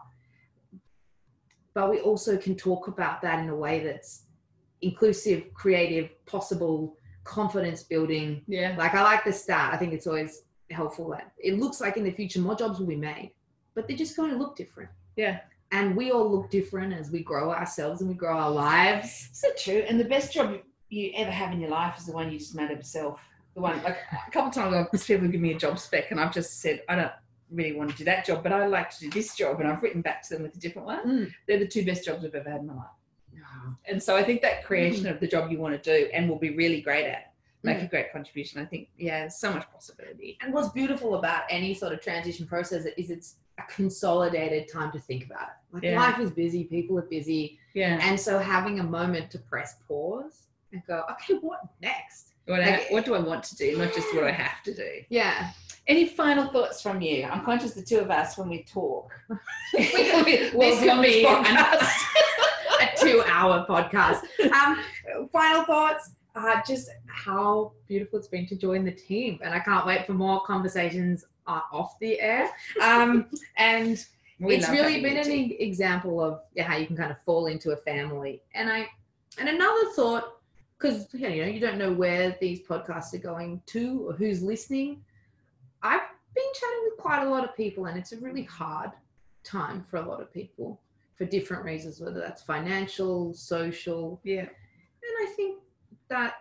But 1.73 1.89
we 1.89 1.99
also 1.99 2.38
can 2.38 2.55
talk 2.55 2.88
about 2.88 3.21
that 3.21 3.39
in 3.39 3.49
a 3.49 3.55
way 3.55 3.83
that's 3.83 4.23
inclusive, 4.81 5.53
creative, 5.53 6.09
possible, 6.25 6.97
confidence 7.23 7.83
building, 7.83 8.43
yeah, 8.47 8.75
like 8.77 8.93
I 8.93 9.01
like 9.01 9.23
the 9.23 9.33
stat. 9.33 9.73
I 9.73 9.77
think 9.77 9.93
it's 9.93 10.07
always 10.07 10.43
helpful 10.71 11.09
that 11.12 11.31
it 11.38 11.59
looks 11.59 11.79
like 11.81 11.97
in 11.97 12.03
the 12.03 12.12
future 12.12 12.39
more 12.39 12.55
jobs 12.55 12.79
will 12.79 12.88
be 12.88 12.95
made, 12.95 13.31
but 13.75 13.88
they're 13.88 13.97
just 13.97 14.15
going 14.17 14.31
to 14.31 14.38
look 14.38 14.55
different. 14.55 14.89
yeah. 15.15 15.39
And 15.71 15.95
we 15.95 16.12
all 16.12 16.29
look 16.29 16.51
different 16.51 16.93
as 16.93 17.09
we 17.09 17.23
grow 17.23 17.51
ourselves 17.51 18.01
and 18.01 18.09
we 18.09 18.15
grow 18.15 18.38
our 18.38 18.51
lives. 18.51 19.29
So 19.33 19.47
true. 19.57 19.83
And 19.88 19.99
the 19.99 20.05
best 20.05 20.31
job 20.31 20.59
you 20.89 21.12
ever 21.15 21.31
have 21.31 21.51
in 21.51 21.59
your 21.59 21.71
life 21.71 21.97
is 21.97 22.05
the 22.05 22.12
one 22.12 22.31
you 22.31 22.38
just 22.38 22.53
made 22.53 22.69
up 22.69 22.77
yourself. 22.77 23.19
The 23.55 23.62
one, 23.62 23.81
like 23.81 23.97
a 24.12 24.31
couple 24.31 24.49
of 24.49 24.53
times, 24.53 24.75
I've 24.75 25.07
people 25.07 25.27
give 25.27 25.41
me 25.41 25.53
a 25.53 25.57
job 25.57 25.79
spec, 25.79 26.12
and 26.12 26.19
I've 26.19 26.31
just 26.31 26.62
said, 26.62 26.83
I 26.88 26.95
don't 26.95 27.12
really 27.53 27.75
want 27.75 27.91
to 27.91 27.97
do 27.97 28.03
that 28.05 28.25
job, 28.25 28.43
but 28.43 28.51
I 28.51 28.65
like 28.67 28.89
to 28.91 28.99
do 28.99 29.09
this 29.09 29.35
job, 29.35 29.59
and 29.59 29.69
I've 29.69 29.81
written 29.81 30.01
back 30.01 30.21
to 30.23 30.33
them 30.33 30.43
with 30.43 30.55
a 30.55 30.59
different 30.59 30.87
one. 30.87 31.07
Mm. 31.07 31.33
They're 31.47 31.59
the 31.59 31.67
two 31.67 31.85
best 31.85 32.05
jobs 32.05 32.25
I've 32.25 32.35
ever 32.35 32.49
had 32.49 32.61
in 32.61 32.67
my 32.67 32.75
life. 32.75 32.85
Ah. 33.43 33.75
And 33.85 34.01
so 34.01 34.15
I 34.15 34.23
think 34.23 34.41
that 34.41 34.63
creation 34.65 35.05
mm. 35.05 35.11
of 35.11 35.19
the 35.19 35.27
job 35.27 35.51
you 35.51 35.59
want 35.59 35.81
to 35.81 35.97
do 35.97 36.09
and 36.13 36.29
will 36.29 36.39
be 36.39 36.51
really 36.51 36.81
great 36.81 37.05
at, 37.05 37.33
make 37.63 37.77
mm. 37.77 37.85
a 37.85 37.87
great 37.87 38.11
contribution. 38.11 38.61
I 38.61 38.65
think, 38.65 38.89
yeah, 38.97 39.27
so 39.27 39.53
much 39.53 39.69
possibility. 39.71 40.37
And 40.41 40.53
what's 40.53 40.69
beautiful 40.69 41.15
about 41.15 41.43
any 41.49 41.73
sort 41.73 41.93
of 41.93 42.01
transition 42.01 42.45
process 42.45 42.85
is 42.97 43.09
it's 43.09 43.35
a 43.59 43.63
consolidated 43.71 44.67
time 44.71 44.91
to 44.91 44.99
think 44.99 45.25
about 45.25 45.43
it. 45.43 45.73
Like 45.73 45.83
Yeah. 45.83 45.99
life 45.99 46.19
is 46.19 46.31
busy, 46.31 46.63
people 46.63 46.97
are 46.97 47.03
busy, 47.03 47.59
Yeah. 47.73 47.99
and 48.01 48.19
so 48.19 48.39
having 48.39 48.79
a 48.79 48.83
moment 48.83 49.29
to 49.31 49.39
press 49.39 49.75
pause 49.87 50.47
and 50.71 50.81
go, 50.87 51.03
okay, 51.11 51.35
what 51.35 51.59
next? 51.81 52.29
What, 52.45 52.59
I, 52.59 52.87
what 52.89 53.05
do 53.05 53.15
I 53.15 53.19
want 53.19 53.43
to 53.45 53.55
do, 53.55 53.77
not 53.77 53.93
just 53.93 54.13
what 54.13 54.25
I 54.25 54.31
have 54.31 54.61
to 54.63 54.73
do? 54.73 55.03
Yeah, 55.09 55.51
Any 55.88 56.08
final 56.08 56.48
thoughts 56.48 56.82
from 56.82 57.02
you? 57.02 57.26
I'm 57.26 57.43
conscious 57.43 57.74
the 57.74 57.82
two 57.82 58.00
of 58.00 58.10
us 58.10 58.38
when 58.38 58.50
we 58.50 58.63
talk. 58.63 59.12
This 59.74 60.54
Well, 60.54 60.78
could 60.80 61.02
beyond 61.02 61.04
this 61.04 61.13
be 61.13 61.26
a 62.82 62.89
two-hour 62.98 63.65
podcast. 63.67 64.22
Um, 64.52 64.80
final 65.32 65.63
thoughts. 65.65 66.12
Uh, 66.36 66.62
just 66.67 66.89
how 67.06 67.74
beautiful 67.88 68.17
it's 68.17 68.28
been 68.28 68.48
to 68.48 68.56
join 68.56 68.84
the 68.84 68.91
team, 68.91 69.39
and 69.43 69.54
I 69.54 69.60
can't 69.60 69.86
wait 69.86 70.08
for 70.08 70.13
more 70.13 70.41
conversations 70.46 71.26
uh, 71.46 71.60
off 71.72 72.00
the 72.00 72.19
air. 72.19 72.50
Um, 72.82 73.28
and 73.58 74.04
We 74.39 74.56
it's 74.56 74.69
really 74.69 75.02
been 75.02 75.17
an 75.17 75.30
e- 75.30 75.58
example 75.60 76.24
of 76.24 76.39
yeah, 76.56 76.63
how 76.63 76.78
you 76.78 76.88
can 76.88 76.98
kind 76.98 77.12
of 77.12 77.17
fall 77.26 77.48
into 77.48 77.72
a 77.72 77.78
family. 77.78 78.41
And 78.56 78.72
I 78.72 78.88
and 79.38 79.50
another 79.50 79.89
thought, 79.96 80.38
because 80.80 81.08
you 81.13 81.28
know 81.28 81.46
you 81.46 81.60
don't 81.60 81.78
know 81.78 81.91
where 81.93 82.36
these 82.41 82.65
podcasts 82.65 83.13
are 83.13 83.19
going 83.19 83.62
to 83.67 84.08
or 84.08 84.13
who's 84.13 84.41
listening. 84.41 85.04
I've 85.84 86.02
been 86.34 86.43
chatting 86.56 86.80
with 86.86 86.98
quite 86.98 87.24
a 87.24 87.30
lot 87.30 87.43
of 87.43 87.56
people, 87.56 87.86
and 87.86 87.98
it's 87.98 88.13
a 88.13 88.17
really 88.17 88.43
hard 88.43 88.91
time 89.43 89.86
for 89.89 89.98
a 89.98 90.08
lot 90.08 90.22
of 90.22 90.34
people 90.34 90.82
for 91.17 91.26
different 91.26 91.63
reasons, 91.63 92.00
whether 92.00 92.19
that's 92.19 92.41
financial, 92.41 93.34
social, 93.34 94.19
Yeah. 94.24 94.41
and 94.41 94.50
I 95.22 95.34
think 95.36 95.62
that 96.08 96.36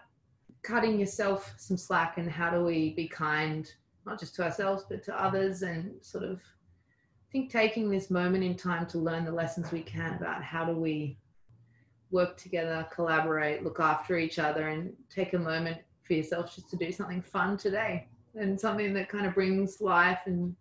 cutting 0.62 0.98
yourself 0.98 1.54
some 1.58 1.76
slack 1.76 2.18
and 2.18 2.30
how 2.30 2.50
do 2.50 2.64
we 2.64 2.94
be 2.94 3.08
kind, 3.08 3.70
not 4.06 4.20
just 4.20 4.36
to 4.36 4.44
ourselves, 4.44 4.84
but 4.88 5.02
to 5.04 5.20
others, 5.20 5.62
and 5.62 6.02
sort 6.04 6.24
of 6.24 6.38
I 6.38 7.32
think 7.32 7.50
taking 7.50 7.90
this 7.90 8.10
moment 8.10 8.44
in 8.44 8.56
time 8.56 8.86
to 8.88 8.98
learn 8.98 9.24
the 9.24 9.32
lessons 9.32 9.72
we 9.72 9.82
can 9.82 10.14
about 10.14 10.42
how 10.42 10.66
do 10.66 10.76
we 10.76 11.18
work 12.10 12.36
together, 12.36 12.86
collaborate, 12.92 13.64
look 13.64 13.80
after 13.80 14.18
each 14.18 14.38
other, 14.38 14.68
and 14.68 14.94
take 15.08 15.32
a 15.32 15.38
moment 15.38 15.78
for 16.02 16.12
yourself 16.12 16.54
just 16.54 16.68
to 16.70 16.76
do 16.76 16.92
something 16.92 17.22
fun 17.22 17.56
today 17.56 18.06
and 18.34 18.58
something 18.58 18.94
that 18.94 19.08
kind 19.08 19.26
of 19.26 19.34
brings 19.34 19.80
life 19.80 20.20
and 20.26 20.54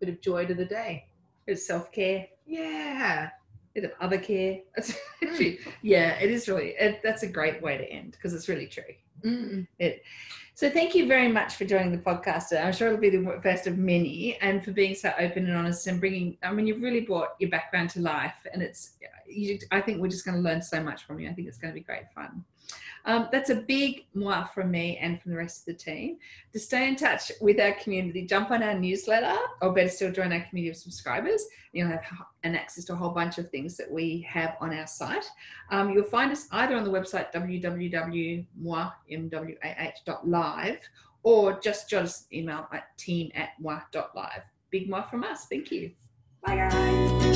a 0.00 0.04
bit 0.06 0.14
of 0.14 0.20
joy 0.20 0.46
to 0.46 0.54
the 0.54 0.64
day. 0.64 1.06
It's 1.46 1.66
self 1.66 1.90
care, 1.92 2.26
Yeah. 2.46 3.30
bit 3.74 3.84
of 3.84 3.92
other 4.00 4.18
care. 4.18 4.60
Actually, 5.22 5.58
yeah, 5.82 6.18
it 6.20 6.30
is 6.30 6.48
really. 6.48 6.74
It, 6.78 7.00
that's 7.02 7.22
a 7.22 7.28
great 7.28 7.62
way 7.62 7.78
to 7.78 7.84
end 7.84 8.12
because 8.12 8.34
it's 8.34 8.48
really 8.48 8.66
true. 8.66 8.82
Mm. 9.24 9.66
So 10.54 10.68
thank 10.68 10.94
you 10.94 11.06
very 11.06 11.28
much 11.28 11.54
for 11.54 11.64
joining 11.64 11.92
the 11.92 11.98
podcast. 11.98 12.46
I'm 12.52 12.72
sure 12.72 12.88
it'll 12.88 13.00
be 13.00 13.10
the 13.10 13.40
first 13.42 13.66
of 13.66 13.78
many, 13.78 14.36
and 14.40 14.64
for 14.64 14.72
being 14.72 14.94
so 14.94 15.12
open 15.18 15.46
and 15.46 15.56
honest 15.56 15.86
and 15.86 16.00
bringing. 16.00 16.36
I 16.42 16.52
mean, 16.52 16.66
you've 16.66 16.82
really 16.82 17.00
brought 17.02 17.30
your 17.38 17.50
background 17.50 17.90
to 17.90 18.00
life, 18.00 18.34
and 18.52 18.62
it's. 18.62 18.96
You, 19.30 19.58
I 19.70 19.80
think 19.80 20.00
we're 20.00 20.08
just 20.08 20.24
going 20.24 20.36
to 20.36 20.42
learn 20.42 20.62
so 20.62 20.82
much 20.82 21.04
from 21.04 21.20
you. 21.20 21.28
I 21.28 21.32
think 21.34 21.48
it's 21.48 21.58
going 21.58 21.72
to 21.72 21.78
be 21.78 21.84
great 21.84 22.10
fun. 22.14 22.44
Um, 23.04 23.28
that's 23.32 23.50
a 23.50 23.54
big 23.54 24.06
mwah 24.14 24.52
from 24.52 24.70
me 24.70 24.98
and 24.98 25.20
from 25.20 25.32
the 25.32 25.38
rest 25.38 25.60
of 25.60 25.66
the 25.66 25.74
team. 25.74 26.18
To 26.52 26.58
stay 26.58 26.88
in 26.88 26.96
touch 26.96 27.32
with 27.40 27.58
our 27.60 27.72
community, 27.72 28.26
jump 28.26 28.50
on 28.50 28.62
our 28.62 28.74
newsletter, 28.74 29.36
or 29.62 29.72
better 29.72 29.88
still, 29.88 30.12
join 30.12 30.32
our 30.32 30.40
community 30.40 30.70
of 30.70 30.76
subscribers. 30.76 31.44
You'll 31.72 31.88
have 31.88 32.04
an 32.42 32.54
access 32.54 32.84
to 32.86 32.92
a 32.92 32.96
whole 32.96 33.10
bunch 33.10 33.38
of 33.38 33.50
things 33.50 33.76
that 33.76 33.90
we 33.90 34.26
have 34.28 34.56
on 34.60 34.74
our 34.74 34.86
site. 34.86 35.24
Um, 35.70 35.90
you'll 35.90 36.04
find 36.04 36.30
us 36.32 36.48
either 36.52 36.76
on 36.76 36.84
the 36.84 36.90
website 36.90 37.32
www.mwah.live 37.32 38.44
or 41.22 41.60
just 41.60 41.90
jot 41.90 42.04
us 42.04 42.26
an 42.30 42.38
email 42.38 42.68
at 42.72 42.96
team 42.98 43.30
at 43.34 43.50
mwah.live. 43.62 44.42
Big 44.70 44.90
mwah 44.90 45.08
from 45.08 45.24
us. 45.24 45.46
Thank 45.46 45.70
you. 45.70 45.92
Bye, 46.44 46.56
guys. 46.56 47.27